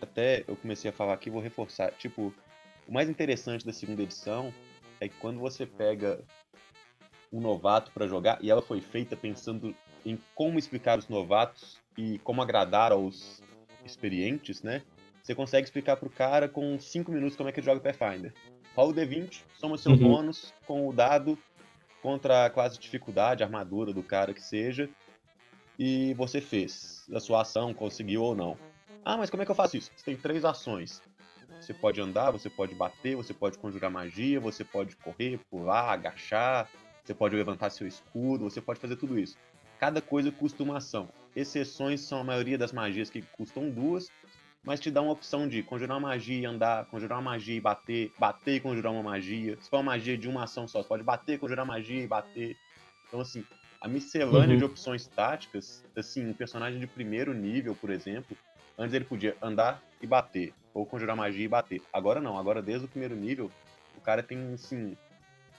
Até 0.01 0.45
eu 0.47 0.57
comecei 0.57 0.91
a 0.91 0.93
falar 0.93 1.15
aqui, 1.15 1.31
vou 1.31 1.41
reforçar. 1.41 1.93
Tipo, 1.93 2.33
o 2.87 2.93
mais 2.93 3.09
interessante 3.09 3.65
da 3.65 3.73
segunda 3.73 4.03
edição 4.03 4.53
é 5.01 5.09
que 5.09 5.17
quando 5.17 5.39
você 5.39 5.67
pega 5.67 6.21
um 7.33 7.41
novato 7.41 7.91
para 7.93 8.07
jogar, 8.07 8.39
e 8.41 8.51
ela 8.51 8.63
foi 8.63 8.81
feita 8.81 9.17
pensando 9.17 9.75
em 10.07 10.19
como 10.35 10.59
explicar 10.59 10.99
os 10.99 11.09
novatos 11.09 11.79
e 11.99 12.19
como 12.21 12.41
agradar 12.41 12.93
aos 12.93 13.43
experientes, 13.85 14.63
né? 14.63 14.83
Você 15.25 15.35
consegue 15.35 15.65
explicar 15.65 15.97
pro 15.97 16.11
cara 16.11 16.47
com 16.51 16.79
5 16.79 17.11
minutos 17.11 17.35
como 17.35 17.49
é 17.49 17.53
que 17.53 17.59
ele 17.59 17.65
joga 17.65 17.81
Pathfinder. 17.81 18.35
Rola 18.77 18.91
o 18.91 18.95
D20, 18.95 19.41
soma 19.59 19.79
seu 19.79 19.93
uhum. 19.93 19.99
bônus 19.99 20.53
com 20.67 20.87
o 20.87 20.93
dado 20.93 21.39
contra 22.03 22.45
a 22.45 22.51
classe 22.51 22.77
de 22.77 22.83
dificuldade, 22.83 23.43
armadura 23.43 23.91
do 23.91 24.03
cara 24.03 24.35
que 24.35 24.43
seja, 24.43 24.91
e 25.79 26.13
você 26.13 26.43
fez 26.43 27.07
a 27.15 27.19
sua 27.21 27.41
ação, 27.41 27.73
conseguiu 27.73 28.23
ou 28.23 28.37
não. 28.37 28.59
Ah, 29.03 29.17
mas 29.17 29.31
como 29.31 29.43
é 29.43 29.47
que 29.47 29.51
eu 29.51 29.55
faço 29.57 29.79
isso? 29.79 29.91
Você 29.97 30.05
tem 30.05 30.17
três 30.17 30.45
ações. 30.45 31.01
Você 31.59 31.73
pode 31.73 31.99
andar, 32.03 32.31
você 32.31 32.51
pode 32.51 32.75
bater, 32.75 33.17
você 33.17 33.33
pode 33.33 33.57
conjurar 33.57 33.91
magia, 33.91 34.39
você 34.39 34.63
pode 34.63 34.95
correr, 34.97 35.41
pular, 35.51 35.91
agachar, 35.93 36.69
você 37.03 37.15
pode 37.15 37.35
levantar 37.35 37.71
seu 37.71 37.87
escudo, 37.87 38.51
você 38.51 38.61
pode 38.61 38.79
fazer 38.79 38.97
tudo 38.97 39.19
isso. 39.19 39.39
Cada 39.81 40.03
coisa 40.03 40.31
custa 40.31 40.63
uma 40.63 40.77
ação. 40.77 41.09
Exceções 41.35 42.03
são 42.03 42.21
a 42.21 42.25
maioria 42.25 42.59
das 42.59 42.73
magias 42.73 43.09
que 43.09 43.23
custam 43.23 43.71
duas, 43.71 44.11
mas 44.65 44.81
te 44.81 44.91
dá 44.91 45.03
uma 45.03 45.13
opção 45.13 45.47
de 45.47 45.63
conjurar 45.63 45.99
uma 45.99 46.09
magia 46.09 46.41
e 46.41 46.45
andar, 46.47 46.87
conjurar 46.87 47.19
uma 47.19 47.33
magia 47.33 47.57
e 47.57 47.61
bater, 47.61 48.11
bater 48.19 48.57
e 48.57 48.61
conjurar 48.61 48.93
uma 48.93 49.03
magia. 49.03 49.59
Se 49.61 49.69
for 49.69 49.77
uma 49.77 49.93
magia 49.93 50.17
de 50.17 50.29
uma 50.29 50.45
ação 50.45 50.67
só, 50.67 50.83
você 50.83 50.89
pode 50.89 51.03
bater, 51.03 51.39
conjurar 51.39 51.67
magia 51.67 52.03
e 52.03 52.07
bater. 52.07 52.57
Então, 53.07 53.21
assim, 53.21 53.45
a 53.81 53.87
miscelânea 53.87 54.55
uhum. 54.55 54.59
de 54.59 54.65
opções 54.65 55.07
táticas, 55.07 55.85
assim, 55.95 56.27
um 56.27 56.33
personagem 56.33 56.81
de 56.81 56.87
primeiro 56.87 57.35
nível, 57.35 57.77
por 57.77 57.91
exemplo, 57.91 58.35
antes 58.79 58.95
ele 58.95 59.05
podia 59.05 59.37
andar 59.43 59.83
e 60.01 60.07
bater, 60.07 60.55
ou 60.73 60.87
conjurar 60.87 61.15
magia 61.15 61.45
e 61.45 61.49
bater. 61.49 61.83
Agora 61.93 62.21
não, 62.21 62.39
agora 62.39 62.63
desde 62.63 62.87
o 62.87 62.89
primeiro 62.89 63.15
nível, 63.15 63.51
o 63.97 64.01
cara 64.01 64.23
tem, 64.23 64.55
assim, 64.55 64.97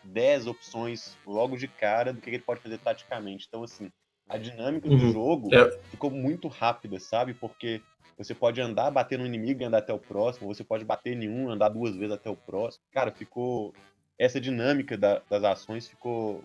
10 0.04 0.48
opções 0.48 1.16
logo 1.26 1.56
de 1.56 1.68
cara 1.68 2.12
do 2.12 2.20
que 2.20 2.30
ele 2.30 2.40
pode 2.40 2.62
fazer 2.62 2.80
taticamente. 2.80 3.46
Então, 3.48 3.64
assim, 3.64 3.92
a 4.28 4.38
dinâmica 4.38 4.90
do 4.90 4.96
uhum. 4.96 5.12
jogo 5.12 5.54
é. 5.54 5.78
ficou 5.92 6.10
muito 6.10 6.48
rápida, 6.48 7.00
sabe? 7.00 7.36
Porque 7.36 7.82
você 8.18 8.34
pode 8.34 8.62
andar, 8.62 8.92
bater 8.92 9.20
no 9.20 9.26
inimigo 9.26 9.62
e 9.62 9.66
andar 9.66 9.80
até 9.80 9.94
o 9.94 10.00
próximo, 10.00 10.54
você 10.54 10.64
pode 10.64 10.86
bater 10.86 11.22
em 11.22 11.30
um, 11.30 11.50
andar 11.50 11.70
duas 11.70 11.96
vezes 11.96 12.14
até 12.14 12.30
o 12.30 12.36
próximo. 12.36 12.84
Cara, 12.92 13.12
ficou. 13.12 13.74
Essa 14.18 14.40
dinâmica 14.40 14.98
da, 14.98 15.22
das 15.30 15.44
ações 15.44 15.90
ficou 15.90 16.42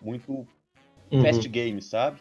muito 0.00 0.46
uhum. 1.10 1.22
fast 1.22 1.48
game, 1.48 1.82
sabe? 1.82 2.20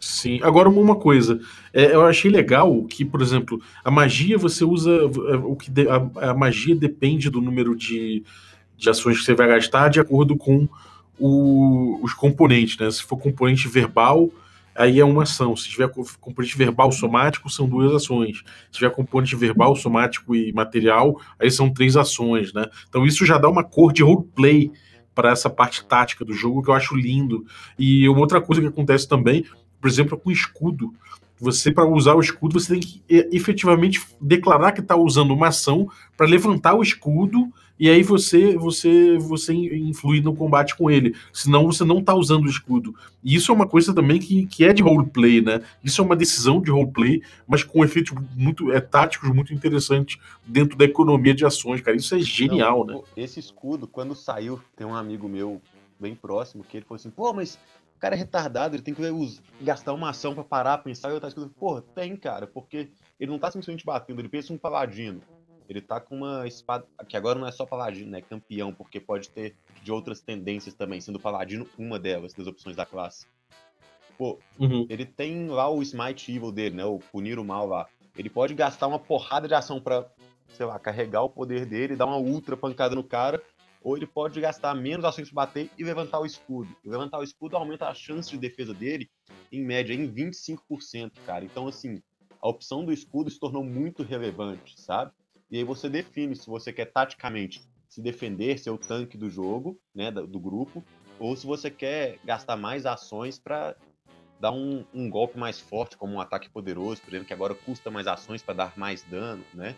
Sim. 0.00 0.40
Agora 0.42 0.68
uma 0.68 0.96
coisa, 0.96 1.40
é, 1.72 1.94
eu 1.94 2.04
achei 2.04 2.30
legal 2.30 2.84
que, 2.84 3.04
por 3.04 3.22
exemplo, 3.22 3.60
a 3.82 3.90
magia 3.90 4.36
você 4.36 4.64
usa 4.64 4.90
é, 4.90 5.36
o 5.36 5.56
que 5.56 5.70
de, 5.70 5.88
a, 5.88 6.30
a, 6.30 6.34
magia 6.34 6.74
depende 6.74 7.30
do 7.30 7.40
número 7.40 7.74
de, 7.74 8.22
de 8.76 8.90
ações 8.90 9.18
que 9.18 9.24
você 9.24 9.34
vai 9.34 9.48
gastar 9.48 9.88
de 9.88 10.00
acordo 10.00 10.36
com 10.36 10.68
o, 11.18 12.00
os 12.02 12.12
componentes, 12.12 12.78
né? 12.78 12.90
Se 12.90 13.02
for 13.02 13.16
componente 13.16 13.68
verbal, 13.68 14.30
aí 14.74 15.00
é 15.00 15.04
uma 15.04 15.22
ação. 15.22 15.54
Se 15.54 15.68
tiver 15.68 15.88
componente 16.20 16.56
verbal 16.56 16.90
somático, 16.90 17.50
são 17.50 17.68
duas 17.68 17.92
ações. 17.92 18.38
Se 18.70 18.78
tiver 18.78 18.90
componente 18.90 19.36
verbal, 19.36 19.76
somático 19.76 20.34
e 20.34 20.52
material, 20.52 21.20
aí 21.38 21.50
são 21.50 21.72
três 21.72 21.96
ações, 21.96 22.52
né? 22.52 22.66
Então 22.88 23.06
isso 23.06 23.24
já 23.24 23.38
dá 23.38 23.48
uma 23.48 23.62
cor 23.62 23.92
de 23.92 24.02
roleplay 24.02 24.70
para 25.14 25.30
essa 25.30 25.48
parte 25.48 25.84
tática 25.84 26.24
do 26.24 26.32
jogo 26.32 26.62
que 26.62 26.70
eu 26.70 26.74
acho 26.74 26.96
lindo. 26.96 27.44
E 27.78 28.08
uma 28.08 28.20
outra 28.20 28.40
coisa 28.40 28.60
que 28.60 28.68
acontece 28.68 29.08
também, 29.08 29.44
por 29.80 29.88
exemplo, 29.88 30.18
com 30.18 30.30
escudo. 30.30 30.92
Você, 31.38 31.70
para 31.70 31.84
usar 31.84 32.14
o 32.14 32.20
escudo, 32.20 32.58
você 32.58 32.72
tem 32.74 32.80
que 32.80 33.02
efetivamente 33.08 34.00
declarar 34.20 34.72
que 34.72 34.80
está 34.80 34.96
usando 34.96 35.32
uma 35.32 35.48
ação 35.48 35.88
para 36.16 36.26
levantar 36.26 36.74
o 36.74 36.82
escudo 36.82 37.52
e 37.78 37.90
aí 37.90 38.02
você 38.02 38.56
você 38.56 39.18
você 39.18 39.52
influi 39.52 40.20
no 40.20 40.34
combate 40.34 40.76
com 40.76 40.90
ele. 40.90 41.14
Senão 41.32 41.66
você 41.66 41.84
não 41.84 42.02
tá 42.02 42.14
usando 42.14 42.44
o 42.44 42.50
escudo. 42.50 42.94
E 43.22 43.34
isso 43.34 43.50
é 43.50 43.54
uma 43.54 43.66
coisa 43.66 43.92
também 43.92 44.20
que, 44.20 44.46
que 44.46 44.64
é 44.64 44.72
de 44.72 44.82
roleplay, 44.82 45.40
né? 45.40 45.60
Isso 45.82 46.00
é 46.00 46.04
uma 46.04 46.14
decisão 46.14 46.60
de 46.60 46.70
roleplay, 46.70 47.22
mas 47.46 47.64
com 47.64 47.84
efeitos 47.84 48.14
muito 48.36 48.70
é, 48.72 48.80
táticos 48.80 49.30
muito 49.30 49.52
interessantes 49.52 50.18
dentro 50.46 50.76
da 50.76 50.84
economia 50.84 51.34
de 51.34 51.44
ações, 51.44 51.80
cara. 51.80 51.96
Isso 51.96 52.14
é 52.14 52.20
genial, 52.20 52.86
não, 52.86 52.98
né? 52.98 53.02
Esse 53.16 53.40
escudo, 53.40 53.88
quando 53.88 54.14
saiu, 54.14 54.60
tem 54.76 54.86
um 54.86 54.94
amigo 54.94 55.28
meu 55.28 55.60
bem 55.98 56.14
próximo 56.14 56.62
que 56.62 56.76
ele 56.76 56.86
falou 56.86 56.96
assim: 56.96 57.10
pô, 57.10 57.32
mas 57.32 57.58
o 57.96 57.98
cara 57.98 58.14
é 58.14 58.18
retardado, 58.18 58.76
ele 58.76 58.82
tem 58.82 58.94
que 58.94 59.02
gastar 59.60 59.92
uma 59.92 60.10
ação 60.10 60.34
para 60.34 60.44
parar, 60.44 60.78
pensar 60.78 61.10
e 61.10 61.14
outra 61.14 61.30
coisa. 61.32 61.50
Pô, 61.58 61.80
tem, 61.80 62.16
cara, 62.16 62.46
porque 62.46 62.88
ele 63.18 63.30
não 63.30 63.38
tá 63.38 63.50
simplesmente 63.50 63.84
batendo, 63.84 64.20
ele 64.20 64.28
pensa 64.28 64.52
um 64.52 64.58
paladino. 64.58 65.20
Ele 65.68 65.80
tá 65.80 66.00
com 66.00 66.16
uma 66.16 66.46
espada. 66.46 66.86
Que 67.08 67.16
agora 67.16 67.38
não 67.38 67.46
é 67.46 67.52
só 67.52 67.64
paladino, 67.64 68.10
né? 68.10 68.20
Campeão, 68.20 68.72
porque 68.72 69.00
pode 69.00 69.30
ter 69.30 69.56
de 69.82 69.92
outras 69.92 70.20
tendências 70.20 70.74
também, 70.74 71.00
sendo 71.00 71.18
paladino 71.18 71.66
uma 71.78 71.98
delas, 71.98 72.34
das 72.34 72.46
opções 72.46 72.76
da 72.76 72.84
classe. 72.84 73.26
Pô, 74.16 74.38
uhum. 74.58 74.86
ele 74.88 75.04
tem 75.04 75.48
lá 75.48 75.68
o 75.68 75.82
Smite 75.82 76.32
Evil 76.32 76.52
dele, 76.52 76.76
né? 76.76 76.84
O 76.84 76.98
punir 76.98 77.38
o 77.38 77.44
mal 77.44 77.66
lá. 77.66 77.86
Ele 78.16 78.30
pode 78.30 78.54
gastar 78.54 78.86
uma 78.86 78.98
porrada 78.98 79.48
de 79.48 79.54
ação 79.54 79.80
pra, 79.80 80.06
sei 80.50 80.66
lá, 80.66 80.78
carregar 80.78 81.22
o 81.22 81.28
poder 81.28 81.66
dele, 81.66 81.96
dar 81.96 82.06
uma 82.06 82.18
ultra 82.18 82.56
pancada 82.56 82.94
no 82.94 83.02
cara, 83.02 83.42
ou 83.82 83.96
ele 83.96 84.06
pode 84.06 84.40
gastar 84.40 84.74
menos 84.74 85.04
ações 85.04 85.30
para 85.30 85.46
bater 85.46 85.70
e 85.76 85.84
levantar 85.84 86.20
o 86.20 86.26
escudo. 86.26 86.74
E 86.84 86.88
levantar 86.88 87.18
o 87.18 87.24
escudo 87.24 87.56
aumenta 87.56 87.88
a 87.88 87.94
chance 87.94 88.30
de 88.30 88.38
defesa 88.38 88.72
dele, 88.72 89.10
em 89.50 89.62
média, 89.62 89.92
em 89.92 90.10
25%, 90.10 91.12
cara. 91.26 91.44
Então, 91.44 91.66
assim, 91.66 92.00
a 92.40 92.48
opção 92.48 92.84
do 92.84 92.92
escudo 92.92 93.30
se 93.30 93.38
tornou 93.38 93.64
muito 93.64 94.02
relevante, 94.02 94.80
sabe? 94.80 95.12
E 95.50 95.58
aí 95.58 95.64
você 95.64 95.88
define 95.88 96.34
se 96.34 96.46
você 96.46 96.72
quer 96.72 96.86
taticamente 96.86 97.62
se 97.88 98.00
defender, 98.00 98.58
ser 98.58 98.70
o 98.70 98.78
tanque 98.78 99.16
do 99.16 99.30
jogo, 99.30 99.78
né, 99.94 100.10
do 100.10 100.40
grupo, 100.40 100.84
ou 101.18 101.36
se 101.36 101.46
você 101.46 101.70
quer 101.70 102.18
gastar 102.24 102.56
mais 102.56 102.86
ações 102.86 103.38
para 103.38 103.76
dar 104.40 104.50
um, 104.50 104.84
um, 104.92 105.08
golpe 105.08 105.38
mais 105.38 105.60
forte, 105.60 105.96
como 105.96 106.14
um 106.14 106.20
ataque 106.20 106.50
poderoso, 106.50 107.00
por 107.02 107.10
exemplo, 107.10 107.26
que 107.26 107.32
agora 107.32 107.54
custa 107.54 107.90
mais 107.90 108.06
ações 108.06 108.42
para 108.42 108.54
dar 108.54 108.72
mais 108.76 109.02
dano, 109.04 109.44
né? 109.54 109.76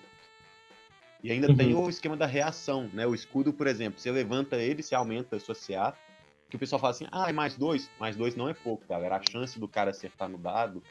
E 1.22 1.30
ainda 1.30 1.48
uhum. 1.48 1.56
tem 1.56 1.74
o 1.74 1.88
esquema 1.88 2.16
da 2.16 2.26
reação, 2.26 2.88
né? 2.92 3.06
O 3.06 3.14
escudo, 3.14 3.52
por 3.52 3.66
exemplo, 3.66 4.00
você 4.00 4.10
levanta 4.10 4.56
ele, 4.56 4.82
você 4.82 4.94
aumenta 4.94 5.36
o 5.36 5.38
esquema 5.38 5.56
da 5.56 5.66
reação, 5.66 5.90
né? 5.90 5.90
O 5.90 5.90
escudo, 5.90 5.92
por 5.92 5.96
exemplo, 5.96 5.96
você 5.96 5.96
levanta 5.96 5.96
ele, 5.96 6.02
você 6.02 6.04
aumenta 6.04 6.16
a 6.16 6.20
sua 6.20 6.34
CA. 6.34 6.46
Que 6.48 6.56
o 6.56 6.58
pessoal 6.58 6.80
fala 6.80 6.92
assim, 6.92 7.06
ah, 7.10 7.28
é 7.28 7.32
mais 7.32 7.56
dois? 7.56 7.90
Mais 7.98 8.14
dois 8.14 8.36
não 8.36 8.48
é 8.48 8.54
pouco, 8.54 8.86
galera. 8.88 9.16
A 9.16 9.22
chance 9.30 9.58
do 9.58 9.66
cara 9.66 9.90
acertar 9.90 10.28
no 10.28 10.38
dado 10.38 10.82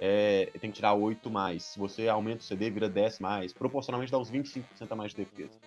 é, 0.00 0.50
tem 0.60 0.70
que 0.70 0.76
tirar 0.76 0.94
8 0.94 1.30
mais. 1.30 1.62
Se 1.64 1.78
você 1.78 2.08
aumenta 2.08 2.40
o 2.40 2.44
CD, 2.44 2.70
vira 2.70 2.88
10 2.88 3.18
mais. 3.18 3.52
Proporcionalmente 3.52 4.12
dá 4.12 4.18
uns 4.18 4.30
25% 4.30 4.62
a 4.90 4.96
mais 4.96 5.12
de 5.12 5.18
defesa. 5.24 5.58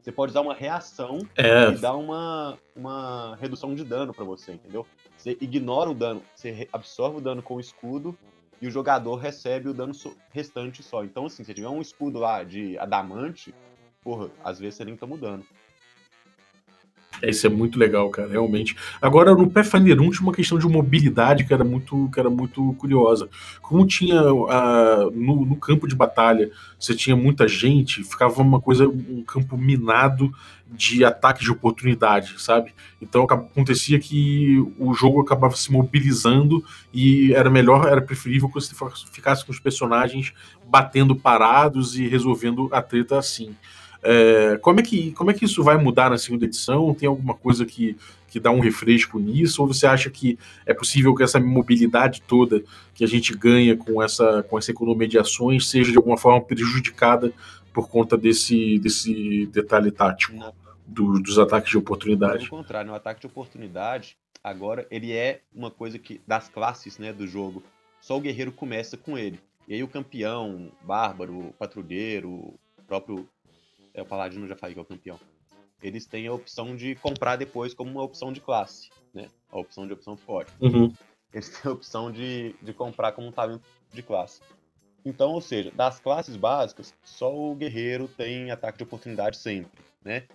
Você 0.00 0.10
pode 0.10 0.30
usar 0.30 0.40
uma 0.40 0.54
reação 0.54 1.18
é. 1.36 1.70
e 1.70 1.78
dar 1.78 1.94
uma, 1.94 2.58
uma 2.74 3.36
redução 3.36 3.74
de 3.74 3.84
dano 3.84 4.14
para 4.14 4.24
você, 4.24 4.52
entendeu? 4.52 4.86
Você 5.16 5.36
ignora 5.40 5.90
o 5.90 5.94
dano, 5.94 6.22
você 6.34 6.66
absorve 6.72 7.18
o 7.18 7.20
dano 7.20 7.42
com 7.42 7.56
o 7.56 7.60
escudo 7.60 8.16
e 8.62 8.66
o 8.66 8.70
jogador 8.70 9.16
recebe 9.16 9.68
o 9.68 9.74
dano 9.74 9.92
restante 10.30 10.82
só. 10.82 11.04
Então, 11.04 11.26
assim, 11.26 11.44
se 11.44 11.52
tiver 11.52 11.68
um 11.68 11.82
escudo 11.82 12.18
lá 12.18 12.42
de 12.42 12.78
adamante, 12.78 13.54
porra, 14.02 14.30
às 14.42 14.58
vezes 14.58 14.76
você 14.76 14.84
nem 14.84 14.96
tá 14.96 15.06
mudando. 15.06 15.44
É, 17.22 17.30
isso 17.30 17.46
é 17.46 17.50
muito 17.50 17.78
legal, 17.78 18.08
cara, 18.10 18.28
realmente. 18.28 18.76
Agora, 19.00 19.34
no 19.34 19.50
Pathfinder 19.50 20.00
1 20.00 20.10
tinha 20.10 20.22
uma 20.22 20.32
questão 20.32 20.58
de 20.58 20.66
mobilidade 20.66 21.44
que 21.44 21.52
era 21.52 21.64
muito, 21.64 22.08
que 22.12 22.18
era 22.18 22.30
muito 22.30 22.74
curiosa. 22.74 23.28
Como 23.60 23.86
tinha 23.86 24.22
uh, 24.32 25.10
no, 25.12 25.44
no, 25.44 25.56
campo 25.56 25.86
de 25.86 25.94
batalha, 25.94 26.50
você 26.78 26.94
tinha 26.94 27.14
muita 27.14 27.46
gente, 27.46 28.02
ficava 28.02 28.40
uma 28.40 28.60
coisa, 28.60 28.88
um 28.88 29.22
campo 29.26 29.56
minado 29.56 30.32
de 30.72 31.04
ataque 31.04 31.42
de 31.42 31.50
oportunidade, 31.50 32.40
sabe? 32.40 32.72
Então 33.02 33.24
acontecia 33.24 33.98
que 33.98 34.56
o 34.78 34.94
jogo 34.94 35.20
acabava 35.20 35.56
se 35.56 35.70
mobilizando 35.72 36.64
e 36.94 37.34
era 37.34 37.50
melhor, 37.50 37.86
era 37.86 38.00
preferível 38.00 38.48
que 38.48 38.54
você 38.54 38.74
ficasse 39.10 39.44
com 39.44 39.50
os 39.50 39.58
personagens 39.58 40.32
batendo 40.68 41.16
parados 41.16 41.98
e 41.98 42.06
resolvendo 42.06 42.68
a 42.70 42.80
treta 42.80 43.18
assim. 43.18 43.54
É, 44.02 44.56
como, 44.58 44.80
é 44.80 44.82
que, 44.82 45.12
como 45.12 45.30
é 45.30 45.34
que 45.34 45.44
isso 45.44 45.62
vai 45.62 45.76
mudar 45.76 46.10
na 46.10 46.18
segunda 46.18 46.44
edição? 46.44 46.94
Tem 46.94 47.08
alguma 47.08 47.34
coisa 47.34 47.66
que, 47.66 47.96
que 48.28 48.40
dá 48.40 48.50
um 48.50 48.60
refresco 48.60 49.18
nisso? 49.18 49.60
Ou 49.60 49.68
você 49.68 49.86
acha 49.86 50.10
que 50.10 50.38
é 50.64 50.72
possível 50.72 51.14
que 51.14 51.22
essa 51.22 51.38
mobilidade 51.38 52.22
toda 52.22 52.62
que 52.94 53.04
a 53.04 53.06
gente 53.06 53.36
ganha 53.36 53.76
com 53.76 54.02
essa, 54.02 54.42
com 54.44 54.58
essa 54.58 54.70
economia 54.70 55.06
de 55.06 55.18
ações 55.18 55.68
seja 55.68 55.90
de 55.90 55.98
alguma 55.98 56.16
forma 56.16 56.40
prejudicada 56.40 57.32
por 57.72 57.88
conta 57.88 58.16
desse, 58.16 58.78
desse 58.78 59.46
detalhe 59.46 59.90
tático 59.90 60.34
do, 60.86 61.20
dos 61.20 61.38
ataques 61.38 61.70
de 61.70 61.78
oportunidade? 61.78 62.48
Pelo 62.48 62.62
contrário, 62.62 62.90
o 62.90 62.94
ataque 62.94 63.20
de 63.20 63.26
oportunidade 63.26 64.16
agora 64.42 64.86
ele 64.90 65.12
é 65.12 65.42
uma 65.54 65.70
coisa 65.70 65.98
que 65.98 66.20
das 66.26 66.48
classes 66.48 66.98
né, 66.98 67.12
do 67.12 67.26
jogo. 67.26 67.62
Só 68.00 68.16
o 68.16 68.20
guerreiro 68.20 68.50
começa 68.50 68.96
com 68.96 69.18
ele. 69.18 69.38
E 69.68 69.74
aí 69.74 69.82
o 69.82 69.88
campeão, 69.88 70.72
bárbaro, 70.82 71.54
patrulheiro, 71.58 72.54
próprio 72.86 73.28
é 73.94 74.02
o 74.02 74.06
Paladino 74.06 74.46
já 74.46 74.56
falei 74.56 74.74
que 74.74 74.80
é 74.80 74.82
o 74.82 74.86
campeão. 74.86 75.20
Eles 75.82 76.06
têm 76.06 76.26
a 76.26 76.32
opção 76.32 76.76
de 76.76 76.94
comprar 76.96 77.36
depois 77.36 77.72
como 77.72 77.90
uma 77.90 78.02
opção 78.02 78.32
de 78.32 78.40
classe, 78.40 78.90
né? 79.14 79.28
A 79.50 79.58
opção 79.58 79.86
de 79.86 79.92
opção 79.92 80.16
forte. 80.16 80.52
Uhum. 80.60 80.92
Eles 81.32 81.48
têm 81.48 81.70
a 81.70 81.74
opção 81.74 82.10
de, 82.10 82.54
de 82.60 82.72
comprar 82.72 83.12
como 83.12 83.28
um 83.28 83.32
talento 83.32 83.64
de 83.92 84.02
classe. 84.02 84.40
Então, 85.04 85.32
ou 85.32 85.40
seja, 85.40 85.70
das 85.70 85.98
classes 85.98 86.36
básicas, 86.36 86.94
só 87.02 87.34
o 87.34 87.54
guerreiro 87.54 88.06
tem 88.08 88.50
ataque 88.50 88.78
de 88.78 88.84
oportunidade 88.84 89.38
sempre, 89.38 89.82
né? 90.04 90.26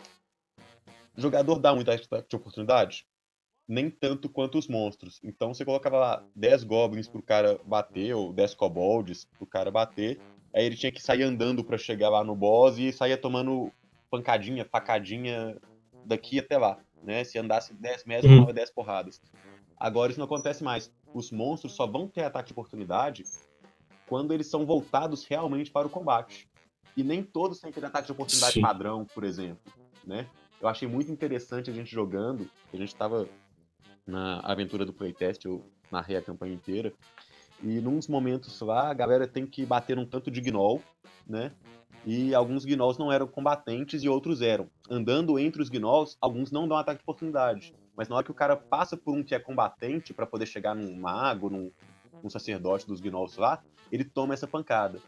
O 1.15 1.21
jogador 1.21 1.59
dá 1.59 1.73
muito 1.73 1.89
ataque 1.91 2.27
de 2.27 2.35
oportunidade? 2.35 3.05
Nem 3.67 3.89
tanto 3.89 4.29
quanto 4.29 4.57
os 4.57 4.67
monstros. 4.67 5.19
Então 5.23 5.53
você 5.53 5.63
colocava 5.63 5.97
lá 5.97 6.27
10 6.35 6.63
goblins 6.63 7.07
pro 7.07 7.21
cara 7.21 7.59
bater, 7.63 8.13
ou 8.15 8.33
10 8.33 8.53
kobolds 8.55 9.25
pro 9.37 9.45
cara 9.45 9.71
bater, 9.71 10.19
Aí 10.55 10.63
ele 10.65 10.77
tinha 10.77 10.91
que 10.91 11.01
sair 11.01 11.23
andando 11.23 11.63
para 11.65 11.77
chegar 11.77 12.09
lá 12.09 12.23
no 12.23 12.33
boss 12.33 12.77
e 12.77 12.93
saía 12.93 13.17
tomando 13.17 13.71
pancadinha, 14.09 14.63
facadinha 14.63 15.57
daqui 16.05 16.39
até 16.39 16.57
lá, 16.57 16.79
né? 17.03 17.25
Se 17.25 17.37
andasse 17.37 17.73
10 17.73 18.05
metros, 18.05 18.31
tomava 18.31 18.53
10 18.53 18.71
porradas. 18.71 19.21
Agora 19.77 20.11
isso 20.11 20.19
não 20.19 20.25
acontece 20.25 20.63
mais. 20.63 20.89
Os 21.13 21.29
monstros 21.29 21.73
só 21.73 21.85
vão 21.85 22.07
ter 22.07 22.23
ataque 22.23 22.47
de 22.47 22.53
oportunidade 22.53 23.23
quando 24.07 24.33
eles 24.33 24.47
são 24.47 24.65
voltados 24.65 25.25
realmente 25.25 25.69
para 25.71 25.87
o 25.87 25.89
combate. 25.89 26.47
E 26.95 27.03
nem 27.03 27.21
todos 27.21 27.59
têm 27.59 27.69
aquele 27.69 27.87
ataque 27.87 28.05
de 28.05 28.13
oportunidade 28.13 28.53
Sim. 28.53 28.61
padrão, 28.61 29.05
por 29.05 29.25
exemplo, 29.25 29.73
né? 30.05 30.25
Eu 30.61 30.69
achei 30.69 30.87
muito 30.87 31.11
interessante 31.11 31.69
a 31.69 31.73
gente 31.73 31.91
jogando, 31.91 32.49
a 32.73 32.77
gente 32.77 32.93
estava 32.93 33.27
na 34.07 34.39
aventura 34.39 34.85
do 34.85 34.93
playtest, 34.93 35.43
eu 35.43 35.65
narrei 35.91 36.15
a 36.15 36.21
campanha 36.21 36.53
inteira, 36.53 36.93
e 37.63 37.79
nos 37.79 38.07
momentos 38.07 38.59
lá, 38.61 38.89
a 38.89 38.93
galera 38.93 39.27
tem 39.27 39.45
que 39.45 39.65
bater 39.65 39.97
um 39.97 40.05
tanto 40.05 40.29
de 40.29 40.41
gnoll, 40.41 40.81
né? 41.27 41.51
E 42.05 42.35
alguns 42.35 42.65
gnolls 42.65 42.99
não 42.99 43.11
eram 43.11 43.25
combatentes 43.25 44.03
e 44.03 44.09
outros 44.09 44.41
eram. 44.41 44.69
Andando 44.89 45.39
entre 45.39 45.61
os 45.61 45.69
gnolls, 45.69 46.15
alguns 46.21 46.51
não 46.51 46.67
dão 46.67 46.77
ataque 46.77 46.99
de 46.99 47.03
oportunidade. 47.03 47.73
Mas 47.95 48.07
na 48.07 48.15
hora 48.15 48.25
que 48.25 48.31
o 48.31 48.35
cara 48.35 48.55
passa 48.55 48.95
por 48.95 49.15
um 49.15 49.23
que 49.23 49.33
é 49.33 49.39
combatente 49.39 50.13
para 50.13 50.27
poder 50.27 50.45
chegar 50.45 50.75
num 50.75 50.95
mago, 50.99 51.49
num, 51.49 51.71
num 52.21 52.29
sacerdote 52.29 52.85
dos 52.85 53.01
gnolls 53.01 53.39
lá, 53.39 53.63
ele 53.91 54.03
toma 54.03 54.33
essa 54.33 54.45
pancada. 54.45 54.99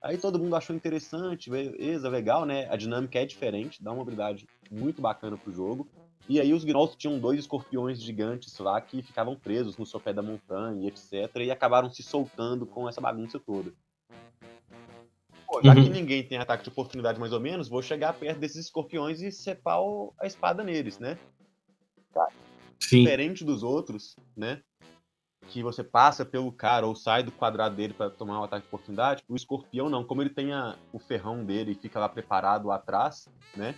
Aí 0.00 0.18
todo 0.18 0.38
mundo 0.38 0.54
achou 0.54 0.76
interessante, 0.76 1.48
beleza, 1.48 2.08
legal, 2.10 2.44
né? 2.44 2.68
A 2.70 2.76
dinâmica 2.76 3.18
é 3.18 3.24
diferente, 3.24 3.82
dá 3.82 3.90
uma 3.90 4.02
habilidade 4.02 4.46
muito 4.70 5.00
bacana 5.00 5.36
pro 5.36 5.52
jogo. 5.52 5.88
E 6.28 6.40
aí 6.40 6.54
os 6.54 6.64
gnolls 6.64 6.96
tinham 6.96 7.18
dois 7.18 7.38
escorpiões 7.40 8.00
gigantes 8.00 8.58
lá 8.58 8.80
que 8.80 9.02
ficavam 9.02 9.36
presos 9.36 9.76
no 9.76 9.84
sopé 9.84 10.12
da 10.12 10.22
montanha, 10.22 10.88
etc. 10.88 11.36
E 11.36 11.50
acabaram 11.50 11.90
se 11.90 12.02
soltando 12.02 12.64
com 12.64 12.88
essa 12.88 13.00
bagunça 13.00 13.38
toda. 13.38 13.72
Pô, 15.46 15.60
já 15.62 15.74
uhum. 15.74 15.84
que 15.84 15.90
ninguém 15.90 16.22
tem 16.22 16.38
ataque 16.38 16.64
de 16.64 16.70
oportunidade 16.70 17.20
mais 17.20 17.32
ou 17.32 17.40
menos, 17.40 17.68
vou 17.68 17.82
chegar 17.82 18.12
perto 18.14 18.38
desses 18.38 18.64
escorpiões 18.64 19.20
e 19.20 19.30
cepar 19.30 19.78
a 20.18 20.26
espada 20.26 20.64
neles, 20.64 20.98
né? 20.98 21.18
Sim. 22.80 23.00
Diferente 23.00 23.44
dos 23.44 23.62
outros, 23.62 24.16
né? 24.36 24.62
Que 25.48 25.62
você 25.62 25.84
passa 25.84 26.24
pelo 26.24 26.50
cara 26.50 26.86
ou 26.86 26.96
sai 26.96 27.22
do 27.22 27.30
quadrado 27.30 27.76
dele 27.76 27.92
para 27.92 28.10
tomar 28.10 28.40
um 28.40 28.44
ataque 28.44 28.62
de 28.62 28.68
oportunidade, 28.68 29.22
o 29.28 29.36
escorpião 29.36 29.90
não. 29.90 30.02
Como 30.02 30.22
ele 30.22 30.30
tem 30.30 30.52
a, 30.52 30.76
o 30.90 30.98
ferrão 30.98 31.44
dele 31.44 31.72
e 31.72 31.74
fica 31.74 32.00
lá 32.00 32.08
preparado 32.08 32.70
atrás, 32.70 33.28
né? 33.54 33.74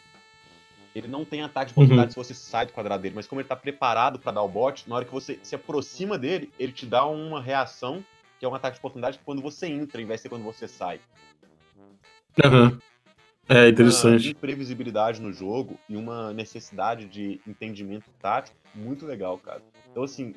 Ele 0.96 1.09
não 1.09 1.26
tem 1.26 1.42
ataque 1.42 1.66
de 1.66 1.72
oportunidade 1.72 2.16
uhum. 2.16 2.24
se 2.24 2.28
você 2.28 2.32
sai 2.32 2.64
do 2.64 2.72
quadrado 2.72 3.02
dele, 3.02 3.14
mas 3.14 3.26
como 3.26 3.38
ele 3.38 3.48
tá 3.48 3.54
preparado 3.54 4.18
para 4.18 4.32
dar 4.32 4.42
o 4.42 4.48
bote, 4.48 4.88
na 4.88 4.96
hora 4.96 5.04
que 5.04 5.12
você 5.12 5.38
se 5.42 5.54
aproxima 5.54 6.16
dele, 6.16 6.50
ele 6.59 6.72
te 6.72 6.87
dá 6.87 7.04
uma 7.04 7.38
reação, 7.38 8.02
que 8.38 8.46
é 8.46 8.48
um 8.48 8.54
ataque 8.54 8.76
de 8.76 8.78
oportunidade, 8.78 9.20
quando 9.22 9.42
você 9.42 9.66
entra, 9.66 10.00
em 10.00 10.06
vez 10.06 10.20
de 10.20 10.22
ser 10.22 10.28
quando 10.30 10.44
você 10.44 10.66
sai. 10.66 10.98
Uhum. 12.42 12.78
É 13.46 13.68
interessante. 13.68 14.28
Uma 14.28 14.30
imprevisibilidade 14.32 15.20
no 15.20 15.32
jogo 15.35 15.78
e 15.87 15.96
uma 15.96 16.32
necessidade 16.32 17.04
de 17.04 17.40
entendimento 17.46 18.11
tático 18.18 18.56
muito 18.74 19.04
legal, 19.04 19.37
cara. 19.37 19.62
Então, 19.90 20.02
assim, 20.02 20.35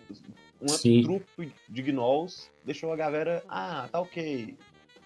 uma 0.59 0.77
Sim. 0.77 1.03
trupe 1.03 1.53
de 1.69 1.81
gnolls 1.81 2.51
deixou 2.65 2.91
a 2.91 2.97
galera. 2.97 3.41
Ah, 3.47 3.87
tá 3.89 4.01
ok. 4.01 4.55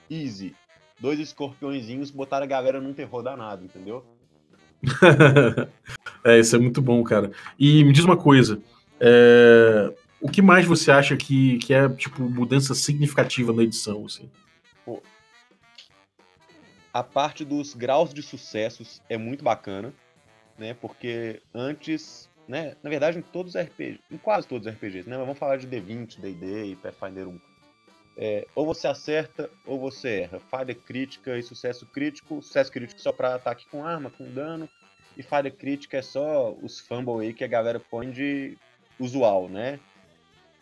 Easy. 0.09 0.55
Dois 0.99 1.19
escorpiõezinhos 1.19 2.09
botaram 2.09 2.43
a 2.43 2.47
galera 2.47 2.81
num 2.81 2.93
terror 2.93 3.21
danado, 3.21 3.63
entendeu? 3.63 4.03
é, 6.23 6.39
isso 6.39 6.55
é 6.55 6.59
muito 6.59 6.81
bom, 6.81 7.03
cara. 7.03 7.31
E 7.57 7.83
me 7.83 7.93
diz 7.93 8.03
uma 8.03 8.17
coisa. 8.17 8.61
É... 8.99 9.93
O 10.21 10.29
que 10.29 10.41
mais 10.41 10.65
você 10.65 10.89
acha 10.89 11.17
que, 11.17 11.57
que 11.57 11.73
é, 11.73 11.89
tipo, 11.89 12.23
mudança 12.23 12.73
significativa 12.73 13.51
na 13.51 13.63
edição, 13.63 14.05
assim? 14.05 14.29
A 16.93 17.01
parte 17.01 17.43
dos 17.43 17.73
graus 17.73 18.13
de 18.13 18.21
sucessos 18.21 19.01
é 19.09 19.17
muito 19.17 19.43
bacana, 19.43 19.91
né? 20.57 20.75
Porque 20.75 21.41
antes, 21.53 22.29
né? 22.47 22.75
Na 22.83 22.89
verdade, 22.89 23.17
em 23.17 23.21
todos 23.21 23.55
os 23.55 23.61
RPGs, 23.61 23.99
em 24.11 24.17
quase 24.17 24.47
todos 24.47 24.67
os 24.67 24.73
RPGs, 24.73 25.09
né? 25.09 25.17
Mas 25.17 25.25
vamos 25.25 25.39
falar 25.39 25.57
de 25.57 25.67
D20, 25.67 26.19
D&D 26.19 26.65
e 26.67 26.75
Pathfinder 26.75 27.27
1. 27.27 27.39
É, 28.15 28.45
ou 28.53 28.65
você 28.65 28.87
acerta 28.87 29.49
ou 29.65 29.79
você 29.79 30.21
erra. 30.21 30.39
Falha 30.39 30.75
crítica 30.75 31.37
e 31.37 31.43
sucesso 31.43 31.85
crítico. 31.85 32.41
Sucesso 32.41 32.71
crítico 32.71 33.01
só 33.01 33.11
para 33.11 33.35
ataque 33.35 33.65
com 33.67 33.85
arma, 33.85 34.09
com 34.11 34.31
dano. 34.31 34.69
E 35.17 35.23
falha 35.23 35.51
crítica 35.51 35.97
é 35.97 36.01
só 36.01 36.51
os 36.61 36.79
fumble 36.79 37.25
aí 37.25 37.33
que 37.33 37.43
a 37.43 37.47
galera 37.47 37.79
põe 37.79 38.11
de 38.11 38.57
usual, 38.99 39.47
né? 39.47 39.79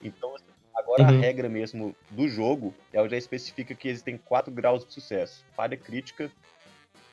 Então, 0.01 0.35
assim, 0.35 0.45
agora 0.75 1.03
uhum. 1.03 1.09
a 1.09 1.11
regra 1.11 1.47
mesmo 1.47 1.95
do 2.09 2.27
jogo, 2.27 2.73
ela 2.91 3.07
já 3.07 3.17
especifica 3.17 3.75
que 3.75 3.87
existem 3.87 4.17
quatro 4.17 4.51
graus 4.51 4.85
de 4.85 4.93
sucesso: 4.93 5.45
falha 5.53 5.77
crítica, 5.77 6.31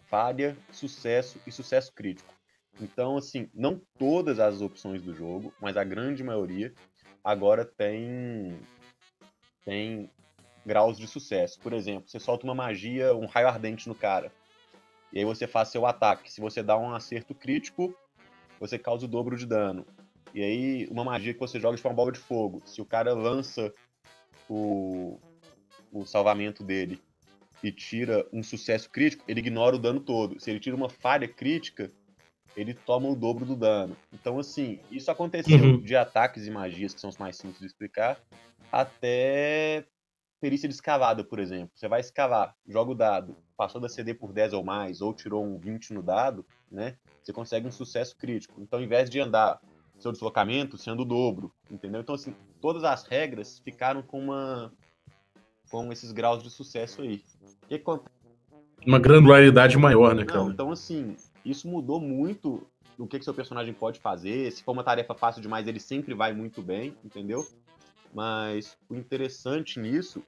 falha, 0.07 0.57
sucesso 0.73 1.41
e 1.47 1.53
sucesso 1.53 1.93
crítico. 1.93 2.35
Então, 2.81 3.17
assim, 3.17 3.49
não 3.53 3.81
todas 3.99 4.39
as 4.39 4.61
opções 4.61 5.03
do 5.03 5.15
jogo, 5.15 5.53
mas 5.61 5.77
a 5.77 5.85
grande 5.85 6.23
maioria 6.23 6.73
agora 7.25 7.65
tem 7.65 8.59
tem 9.65 10.11
graus 10.69 10.99
de 10.99 11.09
sucesso. 11.09 11.59
Por 11.61 11.73
exemplo, 11.73 12.09
você 12.09 12.21
solta 12.21 12.45
uma 12.45 12.55
magia, 12.55 13.15
um 13.17 13.25
raio 13.27 13.49
ardente 13.49 13.89
no 13.89 13.95
cara. 13.95 14.31
E 15.11 15.19
aí 15.19 15.25
você 15.25 15.47
faz 15.47 15.69
seu 15.69 15.87
ataque. 15.87 16.31
Se 16.31 16.41
você 16.41 16.63
dá 16.63 16.77
um 16.77 16.95
acerto 16.95 17.35
crítico, 17.35 17.97
você 18.61 18.79
causa 18.79 19.07
o 19.07 19.09
dobro 19.09 19.37
de 19.37 19.47
dano. 19.47 19.87
E 20.35 20.43
aí, 20.43 20.87
uma 20.91 21.03
magia 21.03 21.33
que 21.33 21.41
você 21.41 21.59
joga 21.59 21.77
de 21.77 21.83
uma 21.83 21.95
bola 21.95 22.13
de 22.13 22.19
fogo. 22.19 22.61
Se 22.67 22.83
o 22.83 22.85
cara 22.85 23.15
lança 23.15 23.73
o, 24.49 25.19
o 25.91 26.05
salvamento 26.05 26.63
dele 26.63 27.01
e 27.63 27.73
tira 27.73 28.27
um 28.31 28.43
sucesso 28.43 28.91
crítico, 28.91 29.25
ele 29.27 29.41
ignora 29.41 29.75
o 29.75 29.79
dano 29.79 30.01
todo. 30.01 30.39
Se 30.39 30.51
ele 30.51 30.61
tira 30.61 30.77
uma 30.77 30.91
falha 30.91 31.27
crítica, 31.27 31.91
ele 32.55 32.75
toma 32.75 33.09
o 33.09 33.17
dobro 33.17 33.47
do 33.47 33.57
dano. 33.57 33.97
Então, 34.13 34.39
assim, 34.39 34.79
isso 34.91 35.11
aconteceu 35.11 35.65
Uhum. 35.65 35.81
de 35.81 35.97
ataques 35.97 36.47
e 36.47 36.51
magias, 36.51 36.93
que 36.93 37.01
são 37.01 37.09
os 37.09 37.17
mais 37.17 37.37
simples 37.39 37.61
de 37.61 37.67
explicar, 37.67 38.21
até 38.71 39.87
perícia 40.41 40.69
de 40.69 40.75
escavada, 40.75 41.25
por 41.25 41.39
exemplo. 41.39 41.71
Você 41.75 41.89
vai 41.89 42.01
escavar, 42.01 42.55
joga 42.67 42.93
o 42.93 42.95
dado, 42.95 43.37
passou 43.57 43.81
da 43.81 43.89
CD 43.89 44.15
por 44.15 44.33
10 44.33 44.53
ou 44.53 44.65
mais, 44.65 45.01
ou 45.01 45.13
tirou 45.13 45.45
um 45.45 45.59
20 45.59 45.93
no 45.93 46.03
dado, 46.03 46.47
né? 46.71 46.97
Você 47.23 47.33
consegue 47.33 47.67
um 47.67 47.73
sucesso 47.73 48.17
crítico. 48.17 48.61
Então, 48.61 48.79
ao 48.79 48.85
invés 48.85 49.11
de 49.11 49.21
andar 49.21 49.61
seu 49.99 50.13
deslocamento, 50.13 50.79
você 50.79 50.91
anda 50.91 51.03
o 51.03 51.05
dobro, 51.05 51.53
entendeu? 51.71 52.01
Então, 52.01 52.15
assim, 52.15 52.35
todas 52.61 52.85
as 52.85 53.05
regras 53.05 53.59
ficaram 53.59 54.03
com 54.03 54.21
uma 54.21 54.73
com 55.71 55.93
esses 55.93 56.13
graus 56.13 56.43
de 56.43 56.51
sucesso 56.51 57.03
aí. 57.03 57.23
O 57.71 57.75
acontece? 57.75 58.19
Uma 58.87 58.99
granularidade 58.99 59.77
maior, 59.77 60.15
né, 60.15 60.23
Não, 60.23 60.27
cara? 60.27 60.45
então 60.45 60.71
assim, 60.71 61.17
isso 61.45 61.69
mudou 61.69 62.01
muito 62.01 62.67
do 62.97 63.07
que, 63.07 63.19
que 63.19 63.25
seu 63.25 63.35
personagem 63.35 63.75
pode 63.75 64.01
fazer. 64.01 64.51
Se 64.51 64.63
for 64.63 64.73
uma 64.73 64.85
tarefa 64.85 65.15
fácil 65.15 65.43
demais, 65.43 65.67
ele 65.67 65.81
sempre 65.81 66.15
vai 66.15 66.33
muito 66.33 66.63
bem, 66.63 66.97
entendeu? 67.05 67.47
Mas 68.13 68.77
o 68.89 68.95
interessante 68.95 69.79
nisso 69.79 70.23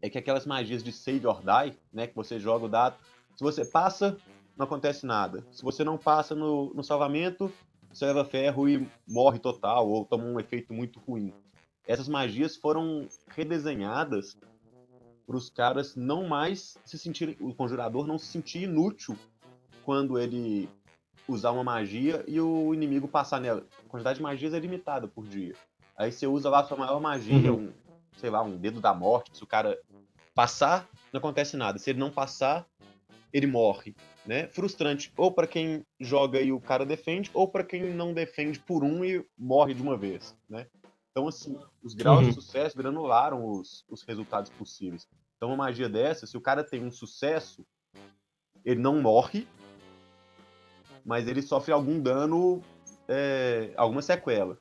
é 0.00 0.08
que 0.10 0.18
aquelas 0.18 0.46
magias 0.46 0.82
de 0.82 0.92
save 0.92 1.26
or 1.26 1.40
die, 1.40 1.76
né? 1.92 2.06
Que 2.06 2.14
você 2.14 2.38
joga 2.38 2.66
o 2.66 2.68
dado. 2.68 2.96
Se 3.36 3.42
você 3.42 3.64
passa, 3.64 4.16
não 4.56 4.64
acontece 4.66 5.06
nada. 5.06 5.44
Se 5.50 5.62
você 5.62 5.82
não 5.82 5.98
passa 5.98 6.34
no, 6.34 6.72
no 6.74 6.82
salvamento, 6.82 7.52
você 7.92 8.06
leva 8.06 8.24
ferro 8.24 8.68
e 8.68 8.88
morre 9.06 9.38
total, 9.38 9.88
ou 9.88 10.04
toma 10.04 10.24
um 10.24 10.40
efeito 10.40 10.72
muito 10.72 11.00
ruim. 11.00 11.32
Essas 11.86 12.08
magias 12.08 12.56
foram 12.56 13.08
redesenhadas 13.28 14.36
para 15.26 15.36
os 15.36 15.48
caras 15.50 15.94
não 15.96 16.26
mais 16.26 16.76
se 16.84 16.98
sentirem. 16.98 17.36
O 17.40 17.54
conjurador 17.54 18.06
não 18.06 18.18
se 18.18 18.26
sentir 18.26 18.62
inútil 18.62 19.16
quando 19.84 20.18
ele 20.18 20.68
usar 21.28 21.50
uma 21.52 21.64
magia 21.64 22.24
e 22.26 22.40
o 22.40 22.74
inimigo 22.74 23.08
passar 23.08 23.40
nela. 23.40 23.66
A 23.84 23.88
quantidade 23.88 24.18
de 24.18 24.22
magias 24.22 24.52
é 24.54 24.58
limitada 24.58 25.08
por 25.08 25.26
dia. 25.26 25.54
Aí 25.96 26.10
você 26.10 26.26
usa 26.26 26.50
lá 26.50 26.60
a 26.60 26.64
sua 26.64 26.76
maior 26.76 27.00
magia, 27.00 27.52
Uhum. 27.52 27.68
um, 27.68 27.72
sei 28.16 28.30
lá, 28.30 28.42
um 28.42 28.56
dedo 28.56 28.80
da 28.80 28.92
morte. 28.94 29.36
Se 29.36 29.42
o 29.44 29.46
cara 29.46 29.78
passar, 30.34 30.88
não 31.12 31.18
acontece 31.18 31.56
nada. 31.56 31.78
Se 31.78 31.90
ele 31.90 31.98
não 31.98 32.10
passar, 32.10 32.66
ele 33.32 33.46
morre. 33.46 33.94
Né? 34.26 34.48
Frustrante, 34.48 35.12
ou 35.18 35.30
para 35.30 35.46
quem 35.46 35.84
joga 36.00 36.40
e 36.40 36.50
o 36.50 36.58
cara 36.58 36.86
defende, 36.86 37.30
ou 37.34 37.46
para 37.46 37.62
quem 37.62 37.92
não 37.92 38.14
defende 38.14 38.58
por 38.58 38.82
um 38.82 39.04
e 39.04 39.22
morre 39.36 39.74
de 39.74 39.82
uma 39.82 39.98
vez. 39.98 40.34
Né? 40.48 40.66
Então, 41.10 41.28
assim, 41.28 41.58
os 41.82 41.92
graus 41.94 42.22
Uhum. 42.22 42.28
de 42.28 42.34
sucesso 42.34 42.76
granularam 42.76 43.44
os, 43.44 43.84
os 43.88 44.02
resultados 44.02 44.50
possíveis. 44.50 45.06
Então, 45.36 45.50
uma 45.50 45.64
magia 45.64 45.90
dessa, 45.90 46.26
se 46.26 46.38
o 46.38 46.40
cara 46.40 46.64
tem 46.64 46.82
um 46.82 46.90
sucesso, 46.90 47.66
ele 48.64 48.80
não 48.80 49.02
morre, 49.02 49.46
mas 51.04 51.28
ele 51.28 51.42
sofre 51.42 51.70
algum 51.72 52.00
dano, 52.00 52.62
é, 53.06 53.74
alguma 53.76 54.00
sequela. 54.00 54.58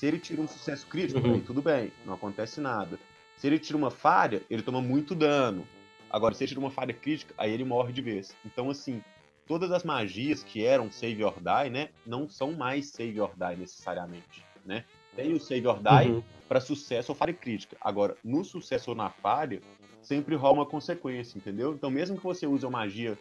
Se 0.00 0.06
ele 0.06 0.18
tira 0.18 0.40
um 0.40 0.48
sucesso 0.48 0.86
crítico, 0.86 1.20
Uhum. 1.20 1.34
aí 1.34 1.42
tudo 1.42 1.60
bem, 1.60 1.92
não 2.06 2.14
acontece 2.14 2.58
nada. 2.58 2.98
Se 3.36 3.46
ele 3.46 3.58
tira 3.58 3.76
uma 3.76 3.90
falha, 3.90 4.40
ele 4.48 4.62
toma 4.62 4.80
muito 4.80 5.14
dano. 5.14 5.68
Agora, 6.08 6.34
se 6.34 6.42
ele 6.42 6.48
tira 6.48 6.60
uma 6.60 6.70
falha 6.70 6.94
crítica, 6.94 7.34
aí 7.36 7.52
ele 7.52 7.64
morre 7.64 7.92
de 7.92 8.00
vez. 8.00 8.34
Então, 8.42 8.70
assim, 8.70 9.02
todas 9.46 9.70
as 9.70 9.84
magias 9.84 10.42
que 10.42 10.64
eram 10.64 10.90
save 10.90 11.22
or 11.22 11.34
die, 11.38 11.68
né, 11.68 11.90
não 12.06 12.26
são 12.30 12.52
mais 12.52 12.86
save 12.92 13.20
or 13.20 13.30
die 13.36 13.56
necessariamente, 13.60 14.42
né? 14.64 14.86
Tem 15.14 15.34
o 15.34 15.38
save 15.38 15.66
or 15.66 15.78
die 15.82 16.08
Uhum. 16.12 16.22
para 16.48 16.60
sucesso 16.62 17.12
ou 17.12 17.14
falha 17.14 17.34
crítica. 17.34 17.76
Agora, 17.78 18.16
no 18.24 18.42
sucesso 18.42 18.92
ou 18.92 18.96
na 18.96 19.10
falha, 19.10 19.60
sempre 20.00 20.34
rola 20.34 20.54
uma 20.60 20.66
consequência, 20.66 21.36
entendeu? 21.36 21.74
Então, 21.74 21.90
mesmo 21.90 22.16
que 22.16 22.24
você 22.24 22.46
use 22.46 22.64
uma 22.64 22.78
magia 22.78 23.18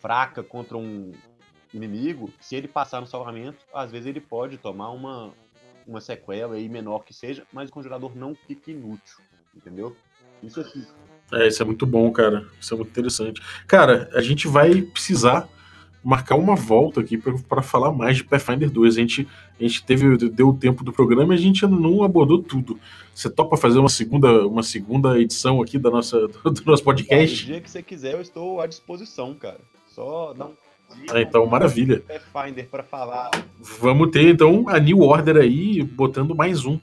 fraca 0.00 0.42
contra 0.42 0.78
um 0.78 1.12
inimigo, 1.74 2.32
se 2.40 2.56
ele 2.56 2.66
passar 2.66 3.02
no 3.02 3.06
salvamento, 3.06 3.58
às 3.74 3.90
vezes 3.92 4.06
ele 4.06 4.22
pode 4.22 4.56
tomar 4.56 4.88
uma, 4.90 5.34
uma 5.88 6.00
sequela 6.00 6.54
aí 6.54 6.68
menor 6.68 7.04
que 7.04 7.14
seja, 7.14 7.44
mas 7.52 7.70
o 7.70 7.72
conjurador 7.72 8.12
não 8.14 8.34
fica 8.34 8.70
inútil, 8.70 9.16
entendeu? 9.56 9.96
Isso 10.42 10.60
assim. 10.60 10.84
É, 11.32 11.48
isso 11.48 11.62
é 11.62 11.66
muito 11.66 11.86
bom, 11.86 12.10
cara. 12.12 12.46
Isso 12.60 12.72
é 12.74 12.76
muito 12.76 12.90
interessante. 12.90 13.42
Cara, 13.66 14.08
a 14.12 14.20
gente 14.20 14.46
vai 14.46 14.82
precisar 14.82 15.48
marcar 16.04 16.36
uma 16.36 16.54
volta 16.54 17.00
aqui 17.00 17.18
para 17.18 17.62
falar 17.62 17.92
mais 17.92 18.18
de 18.18 18.24
Pathfinder 18.24 18.70
2. 18.70 18.96
A 18.96 19.00
gente, 19.00 19.28
a 19.58 19.62
gente 19.62 19.84
teve 19.84 20.16
deu 20.28 20.48
o 20.48 20.56
tempo 20.56 20.84
do 20.84 20.92
programa 20.92 21.34
e 21.34 21.36
a 21.36 21.40
gente 21.40 21.64
ainda 21.64 21.76
não 21.76 22.02
abordou 22.04 22.42
tudo. 22.42 22.78
Você 23.14 23.28
topa 23.28 23.56
fazer 23.56 23.78
uma 23.78 23.88
segunda, 23.88 24.46
uma 24.46 24.62
segunda 24.62 25.18
edição 25.18 25.60
aqui 25.60 25.78
da 25.78 25.90
nossa, 25.90 26.28
do 26.44 26.64
nosso 26.64 26.82
O 26.82 26.84
podcast? 26.84 27.44
dia 27.46 27.60
que 27.60 27.70
você 27.70 27.82
quiser, 27.82 28.14
eu 28.14 28.20
estou 28.20 28.60
à 28.60 28.66
disposição, 28.66 29.34
cara. 29.34 29.60
Só 29.88 30.32
dá 30.32 30.46
um 30.46 30.54
Ah, 31.10 31.20
então, 31.20 31.46
maravilha. 31.46 32.00
Pathfinder 32.00 32.66
para 32.68 32.82
falar. 32.82 33.30
Vamos 33.80 34.10
ter 34.10 34.28
então 34.28 34.68
a 34.68 34.78
New 34.78 35.00
Order 35.00 35.36
aí 35.36 35.82
botando 35.82 36.34
mais 36.34 36.64
um 36.64 36.78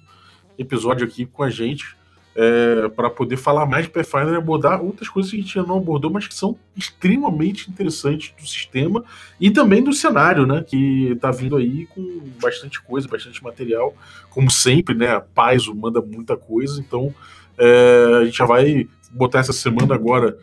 episódio 0.58 1.06
aqui 1.06 1.26
com 1.26 1.44
a 1.44 1.50
gente 1.50 1.96
é, 2.36 2.90
para 2.90 3.10
poder 3.10 3.38
falar 3.38 3.66
mais 3.66 3.86
de 3.86 3.92
Pathfinder 3.92 4.34
e 4.34 4.38
abordar 4.38 4.82
outras 4.82 5.08
coisas 5.08 5.32
que 5.32 5.38
a 5.38 5.42
gente 5.42 5.58
não 5.60 5.78
abordou, 5.78 6.12
mas 6.12 6.28
que 6.28 6.34
são 6.34 6.58
extremamente 6.76 7.70
interessantes 7.72 8.34
do 8.38 8.46
sistema 8.46 9.06
e 9.40 9.50
também 9.50 9.82
do 9.82 9.94
cenário, 9.94 10.46
né? 10.46 10.62
Que 10.62 11.16
tá 11.22 11.32
vindo 11.32 11.56
aí 11.56 11.88
com 11.88 12.22
bastante 12.42 12.82
coisa, 12.82 13.08
bastante 13.08 13.42
material, 13.42 13.96
como 14.30 14.52
sempre, 14.52 14.94
né? 14.94 15.16
A 15.16 15.22
Paizo 15.22 15.74
manda 15.74 16.02
muita 16.02 16.36
coisa, 16.36 16.80
então 16.82 17.14
é, 17.58 18.20
a 18.22 18.26
gente 18.26 18.38
já 18.38 18.46
vai 18.46 18.88
botar 19.12 19.40
essa 19.40 19.54
semana 19.54 19.96
agora 19.96 20.38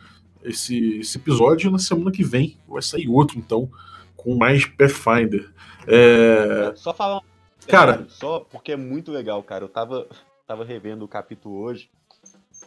esse, 0.45 0.99
esse 0.99 1.19
episódio 1.19 1.69
e 1.69 1.73
na 1.73 1.79
semana 1.79 2.11
que 2.11 2.25
vem 2.25 2.57
vai 2.69 2.83
sair 2.83 3.09
outro, 3.09 3.39
então, 3.39 3.71
com 4.17 4.35
mais 4.37 4.65
Pathfinder. 4.65 5.53
É, 5.87 6.73
Só 6.77 6.93
falar 6.93 7.23
Cara. 7.67 8.07
só 8.09 8.41
porque 8.41 8.73
é 8.73 8.77
muito 8.77 9.11
legal, 9.11 9.43
cara. 9.43 9.65
Eu 9.65 9.69
tava, 9.69 10.09
tava 10.47 10.65
revendo 10.65 11.05
o 11.05 11.09
capítulo 11.09 11.61
hoje. 11.61 11.91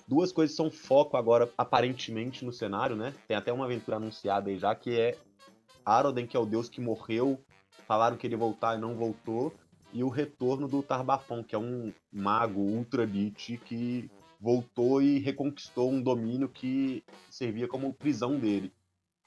Duas 0.08 0.32
coisas 0.32 0.56
são 0.56 0.70
foco 0.70 1.18
agora, 1.18 1.50
aparentemente, 1.58 2.46
no 2.46 2.52
cenário, 2.52 2.96
né? 2.96 3.14
Tem 3.28 3.36
até 3.36 3.52
uma 3.52 3.66
aventura 3.66 3.98
anunciada 3.98 4.50
aí 4.50 4.58
já, 4.58 4.76
que 4.76 5.00
é 5.00 5.18
Aroden, 5.86 6.28
que 6.28 6.38
é 6.38 6.40
o 6.40 6.46
deus 6.46 6.70
que 6.70 6.80
morreu. 6.80 7.40
Falaram 7.88 8.18
que 8.18 8.26
ele 8.26 8.36
ia 8.36 8.40
voltar 8.40 8.78
e 8.78 8.82
não 8.82 8.96
voltou. 8.96 9.54
E 9.94 10.04
o 10.04 10.10
retorno 10.10 10.68
do 10.68 10.84
Tarbafon, 10.84 11.44
que 11.44 11.56
é 11.56 11.58
um 11.58 11.92
mago 12.12 12.60
ultra 12.60 13.04
elite 13.04 13.60
que 13.64 14.10
voltou 14.40 15.02
e 15.02 15.20
reconquistou 15.20 15.92
um 15.92 16.02
domínio 16.02 16.50
que 16.50 17.04
servia 17.30 17.68
como 17.68 17.94
prisão 17.94 18.38
dele. 18.38 18.72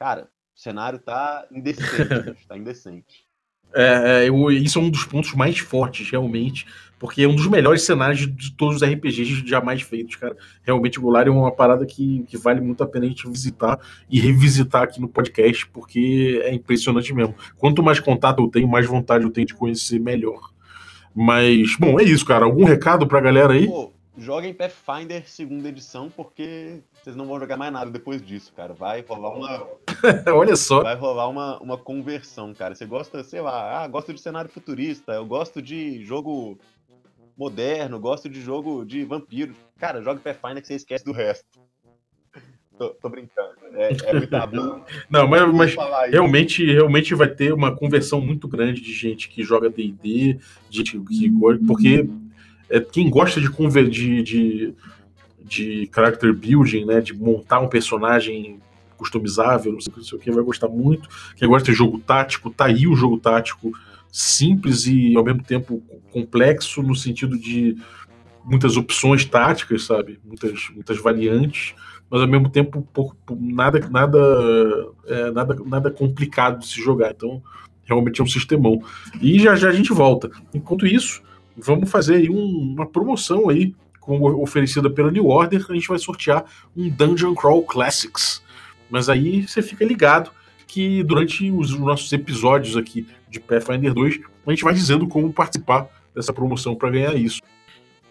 Cara, 0.00 0.28
o 0.56 0.60
cenário 0.60 0.98
tá 0.98 1.46
indecente, 1.50 1.86
tá 2.48 2.56
indecente. 2.56 3.26
É, 3.74 4.24
é, 4.24 4.28
eu- 4.28 4.50
isso 4.50 4.78
é 4.78 4.82
um 4.82 4.88
dos 4.90 5.04
pontos 5.04 5.34
mais 5.34 5.58
fortes, 5.58 6.10
realmente, 6.10 6.64
porque 6.98 7.22
é 7.22 7.28
um 7.28 7.34
dos 7.34 7.46
melhores 7.46 7.82
cenários 7.82 8.20
de 8.20 8.52
todos 8.56 8.76
os 8.76 8.82
RPGs 8.82 9.46
jamais 9.46 9.82
feitos, 9.82 10.16
cara. 10.16 10.34
Realmente, 10.62 10.98
o 10.98 11.02
Golarion 11.02 11.34
é 11.36 11.40
uma 11.40 11.54
parada 11.54 11.84
que, 11.84 12.24
que 12.26 12.36
vale 12.38 12.62
muito 12.62 12.82
a 12.82 12.86
pena 12.86 13.04
a 13.04 13.08
gente 13.08 13.28
visitar 13.28 13.78
e 14.08 14.18
revisitar 14.20 14.82
aqui 14.84 15.00
no 15.00 15.08
podcast, 15.08 15.66
porque 15.68 16.40
é 16.44 16.54
impressionante 16.54 17.12
mesmo. 17.12 17.34
Quanto 17.58 17.82
mais 17.82 18.00
contato 18.00 18.42
eu 18.42 18.48
tenho, 18.48 18.66
mais 18.66 18.86
vontade 18.86 19.24
eu 19.24 19.30
tenho 19.30 19.46
de 19.46 19.54
conhecer 19.54 20.00
melhor. 20.00 20.50
Mas, 21.14 21.76
bom, 21.78 22.00
é 22.00 22.04
isso, 22.04 22.24
cara. 22.24 22.44
Algum 22.46 22.64
recado 22.64 23.06
pra 23.06 23.20
galera 23.20 23.52
aí? 23.52 23.66
Pô, 23.66 23.92
joguem 24.18 24.52
Pathfinder 24.52 25.28
segunda 25.28 25.68
edição, 25.68 26.10
porque 26.10 26.80
vocês 26.92 27.16
não 27.16 27.26
vão 27.26 27.38
jogar 27.38 27.56
mais 27.56 27.72
nada 27.72 27.90
depois 27.90 28.20
disso, 28.20 28.52
cara. 28.54 28.74
Vai 28.74 29.00
rolar 29.00 29.30
uma, 29.30 29.66
Olha 30.34 30.56
só. 30.56 30.82
vai 30.82 30.96
rolar 30.96 31.28
uma, 31.28 31.58
uma 31.60 31.78
conversão, 31.78 32.52
cara. 32.52 32.74
Você 32.74 32.84
gosta, 32.84 33.22
sei 33.22 33.40
lá, 33.40 33.82
ah, 33.82 33.88
gosto 33.88 34.12
de 34.12 34.20
cenário 34.20 34.50
futurista, 34.50 35.12
eu 35.12 35.24
gosto 35.24 35.62
de 35.62 36.04
jogo 36.04 36.58
moderno, 37.36 38.00
gosto 38.00 38.28
de 38.28 38.40
jogo 38.40 38.84
de 38.84 39.04
vampiro. 39.04 39.54
Cara, 39.78 40.02
joga 40.02 40.20
Pathfinder 40.20 40.60
que 40.60 40.68
você 40.68 40.74
esquece 40.74 41.04
do 41.04 41.12
resto. 41.12 41.46
Tô, 42.76 42.90
tô 42.90 43.08
brincando. 43.08 43.56
É, 43.72 43.90
é 44.04 44.12
muito 44.12 44.30
tabu. 44.30 44.84
Não, 45.10 45.26
mas, 45.26 45.52
mas 45.52 45.76
realmente, 46.10 46.64
realmente 46.64 47.14
vai 47.14 47.28
ter 47.28 47.52
uma 47.52 47.74
conversão 47.74 48.20
muito 48.20 48.46
grande 48.46 48.80
de 48.80 48.92
gente 48.92 49.28
que 49.28 49.42
joga 49.42 49.68
D&D, 49.68 50.38
de 50.70 50.78
gente 50.78 50.98
que 51.00 51.30
porque 51.66 52.08
é, 52.70 52.80
quem 52.80 53.08
gosta 53.08 53.40
de, 53.40 53.48
de, 53.88 54.22
de, 54.22 54.74
de 55.40 55.90
character 55.94 56.32
building, 56.34 56.84
né, 56.84 57.00
de 57.00 57.14
montar 57.14 57.60
um 57.60 57.68
personagem 57.68 58.60
customizável, 58.96 59.72
não 59.72 59.80
sei, 59.80 59.92
não 59.96 60.02
sei 60.02 60.18
o 60.18 60.20
que, 60.20 60.30
vai 60.30 60.42
gostar 60.42 60.68
muito. 60.68 61.08
Quem 61.36 61.48
gosta 61.48 61.70
de 61.70 61.76
jogo 61.76 61.98
tático, 61.98 62.50
tá 62.50 62.66
aí 62.66 62.86
o 62.86 62.96
jogo 62.96 63.18
tático 63.18 63.72
simples 64.10 64.86
e 64.86 65.16
ao 65.16 65.24
mesmo 65.24 65.42
tempo 65.42 65.82
complexo 66.10 66.82
no 66.82 66.94
sentido 66.94 67.38
de 67.38 67.76
muitas 68.44 68.76
opções 68.76 69.24
táticas, 69.24 69.84
sabe? 69.84 70.18
Muitas, 70.24 70.68
muitas 70.74 70.98
variantes, 71.00 71.74
mas 72.10 72.20
ao 72.20 72.28
mesmo 72.28 72.48
tempo 72.48 72.86
pouco, 72.92 73.16
nada, 73.38 73.78
nada, 73.90 74.18
é, 75.06 75.30
nada, 75.30 75.56
nada 75.66 75.90
complicado 75.90 76.60
de 76.60 76.66
se 76.66 76.82
jogar. 76.82 77.12
Então, 77.12 77.42
realmente 77.84 78.20
é 78.20 78.24
um 78.24 78.28
sistemão. 78.28 78.82
E 79.20 79.38
já 79.38 79.54
já 79.54 79.68
a 79.68 79.72
gente 79.72 79.92
volta. 79.92 80.30
Enquanto 80.52 80.86
isso, 80.86 81.22
vamos 81.58 81.90
fazer 81.90 82.16
aí 82.16 82.30
um- 82.30 82.74
uma 82.74 82.86
promoção 82.86 83.48
aí 83.48 83.74
oferecida 84.06 84.88
pela 84.88 85.10
New 85.10 85.26
Order, 85.26 85.66
a 85.68 85.74
gente 85.74 85.88
vai 85.88 85.98
sortear 85.98 86.44
um 86.74 86.88
Dungeon 86.88 87.34
Crawl 87.34 87.62
Classics. 87.62 88.42
Mas 88.88 89.10
aí 89.10 89.46
você 89.46 89.60
fica 89.60 89.84
ligado 89.84 90.30
que 90.66 91.02
durante 91.02 91.50
os 91.50 91.78
nossos 91.78 92.10
episódios 92.12 92.76
aqui 92.76 93.06
de 93.28 93.38
Pathfinder 93.38 93.92
2, 93.92 94.20
a 94.46 94.50
gente 94.50 94.64
vai 94.64 94.72
dizendo 94.72 95.06
como 95.06 95.30
participar 95.32 95.88
dessa 96.14 96.32
promoção 96.32 96.74
para 96.74 96.90
ganhar 96.90 97.14
isso. 97.14 97.40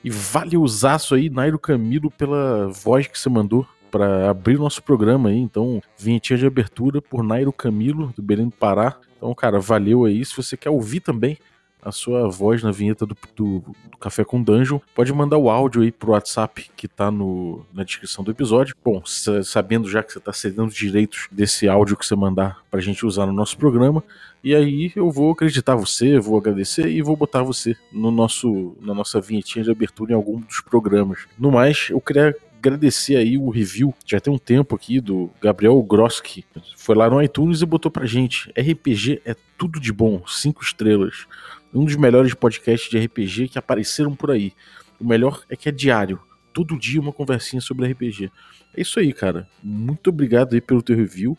E 0.03 0.09
vale 0.09 0.55
usaço 0.55 1.15
aí, 1.15 1.29
Nairo 1.29 1.57
Camilo, 1.57 2.11
pela 2.11 2.67
voz 2.67 3.07
que 3.07 3.17
você 3.17 3.29
mandou 3.29 3.65
para 3.89 4.29
abrir 4.29 4.57
nosso 4.59 4.83
programa 4.83 5.29
aí. 5.29 5.37
Então, 5.37 5.81
vinhetinha 5.97 6.37
de 6.37 6.45
abertura 6.45 7.01
por 7.01 7.23
Nairo 7.23 7.51
Camilo, 7.51 8.13
do 8.15 8.21
Belém 8.21 8.45
do 8.45 8.51
Pará. 8.51 8.97
Então, 9.17 9.33
cara, 9.33 9.59
valeu 9.59 10.05
aí. 10.05 10.23
Se 10.23 10.35
você 10.37 10.55
quer 10.55 10.69
ouvir 10.69 10.99
também 10.99 11.37
a 11.87 11.91
sua 11.91 12.27
voz 12.27 12.61
na 12.61 12.71
vinheta 12.71 13.05
do, 13.05 13.15
do, 13.35 13.59
do, 13.59 13.97
Café 13.99 14.25
com 14.25 14.43
Dungeon, 14.43 14.79
pode 14.93 15.13
mandar 15.13 15.37
o 15.37 15.49
áudio 15.49 15.81
aí 15.81 15.91
pro 15.91 16.11
WhatsApp 16.11 16.69
que 16.75 16.87
tá 16.87 17.09
no, 17.09 17.65
na 17.73 17.83
descrição 17.83 18.23
do 18.23 18.31
episódio. 18.31 18.75
Bom, 18.83 19.01
sabendo 19.43 19.89
já 19.89 20.03
que 20.03 20.11
você 20.11 20.19
tá 20.19 20.33
cedendo 20.33 20.69
direitos 20.69 21.27
desse 21.31 21.67
áudio 21.67 21.95
que 21.95 22.05
você 22.05 22.15
mandar 22.15 22.59
pra 22.69 22.81
gente 22.81 23.05
usar 23.05 23.25
no 23.25 23.33
nosso 23.33 23.57
programa, 23.57 24.03
e 24.43 24.53
aí 24.53 24.91
eu 24.95 25.09
vou 25.09 25.31
acreditar 25.31 25.75
você, 25.75 26.19
vou 26.19 26.37
agradecer 26.37 26.87
e 26.87 27.01
vou 27.01 27.15
botar 27.15 27.41
você 27.41 27.75
no 27.91 28.11
nosso 28.11 28.75
na 28.81 28.93
nossa 28.93 29.19
vinhetinha 29.19 29.63
de 29.63 29.71
abertura 29.71 30.11
em 30.11 30.15
algum 30.15 30.39
dos 30.39 30.61
programas. 30.61 31.25
No 31.39 31.51
mais, 31.51 31.87
eu 31.89 32.01
queria 32.01 32.35
agradecer 32.57 33.15
aí 33.15 33.37
o 33.37 33.49
review, 33.49 33.93
já 34.05 34.19
tem 34.19 34.33
um 34.33 34.37
tempo 34.37 34.75
aqui, 34.75 34.99
do 34.99 35.29
Gabriel 35.41 35.81
Groski. 35.81 36.43
Foi 36.75 36.95
lá 36.95 37.09
no 37.09 37.21
iTunes 37.21 37.61
e 37.61 37.65
botou 37.65 37.89
pra 37.89 38.05
gente: 38.05 38.51
RPG 38.51 39.21
é 39.25 39.35
tudo 39.57 39.79
de 39.79 39.93
bom, 39.93 40.21
cinco 40.27 40.63
estrelas 40.63 41.25
um 41.73 41.85
dos 41.85 41.95
melhores 41.95 42.33
podcasts 42.33 42.89
de 42.89 42.97
RPG 42.97 43.49
que 43.49 43.59
apareceram 43.59 44.15
por 44.15 44.31
aí. 44.31 44.53
O 44.99 45.05
melhor 45.05 45.43
é 45.49 45.55
que 45.55 45.69
é 45.69 45.71
diário. 45.71 46.19
Todo 46.53 46.77
dia 46.77 46.99
uma 46.99 47.13
conversinha 47.13 47.61
sobre 47.61 47.91
RPG. 47.91 48.31
É 48.75 48.81
isso 48.81 48.99
aí, 48.99 49.13
cara. 49.13 49.47
Muito 49.61 50.09
obrigado 50.09 50.53
aí 50.53 50.61
pelo 50.61 50.81
teu 50.81 50.95
review. 50.95 51.37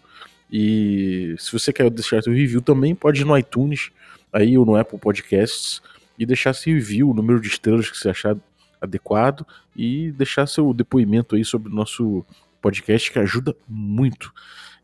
E 0.51 1.35
se 1.39 1.53
você 1.53 1.73
quer 1.73 1.91
deixar 1.91 2.23
teu 2.23 2.33
review 2.33 2.61
também, 2.61 2.95
pode 2.95 3.21
ir 3.21 3.25
no 3.25 3.37
iTunes 3.37 3.91
aí 4.33 4.57
ou 4.57 4.65
no 4.65 4.77
Apple 4.77 4.99
Podcasts 4.99 5.83
e 6.19 6.25
deixar 6.25 6.55
seu 6.55 6.75
review, 6.75 7.11
o 7.11 7.15
número 7.15 7.41
de 7.41 7.49
estrelas 7.49 7.91
que 7.91 7.97
você 7.97 8.09
achar 8.09 8.37
adequado 8.81 9.47
e 9.77 10.13
deixar 10.13 10.47
seu 10.47 10.73
depoimento 10.73 11.35
aí 11.35 11.45
sobre 11.45 11.71
o 11.71 11.75
nosso 11.75 12.25
podcast 12.61 13.11
que 13.11 13.19
ajuda 13.19 13.55
muito. 13.69 14.33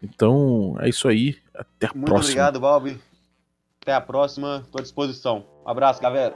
Então 0.02 0.76
é 0.80 0.88
isso 0.88 1.09
aí. 1.09 1.37
Até 1.54 1.87
a 1.87 1.94
muito 1.94 2.07
próxima. 2.07 2.42
Muito 2.42 2.57
obrigado, 2.57 2.61
Bob. 2.61 3.13
Até 3.85 3.92
a 3.92 4.01
próxima, 4.01 4.62
estou 4.64 4.79
à 4.79 4.83
disposição. 4.83 5.44
Um 5.66 5.68
abraço, 5.68 6.01
galera. 6.01 6.35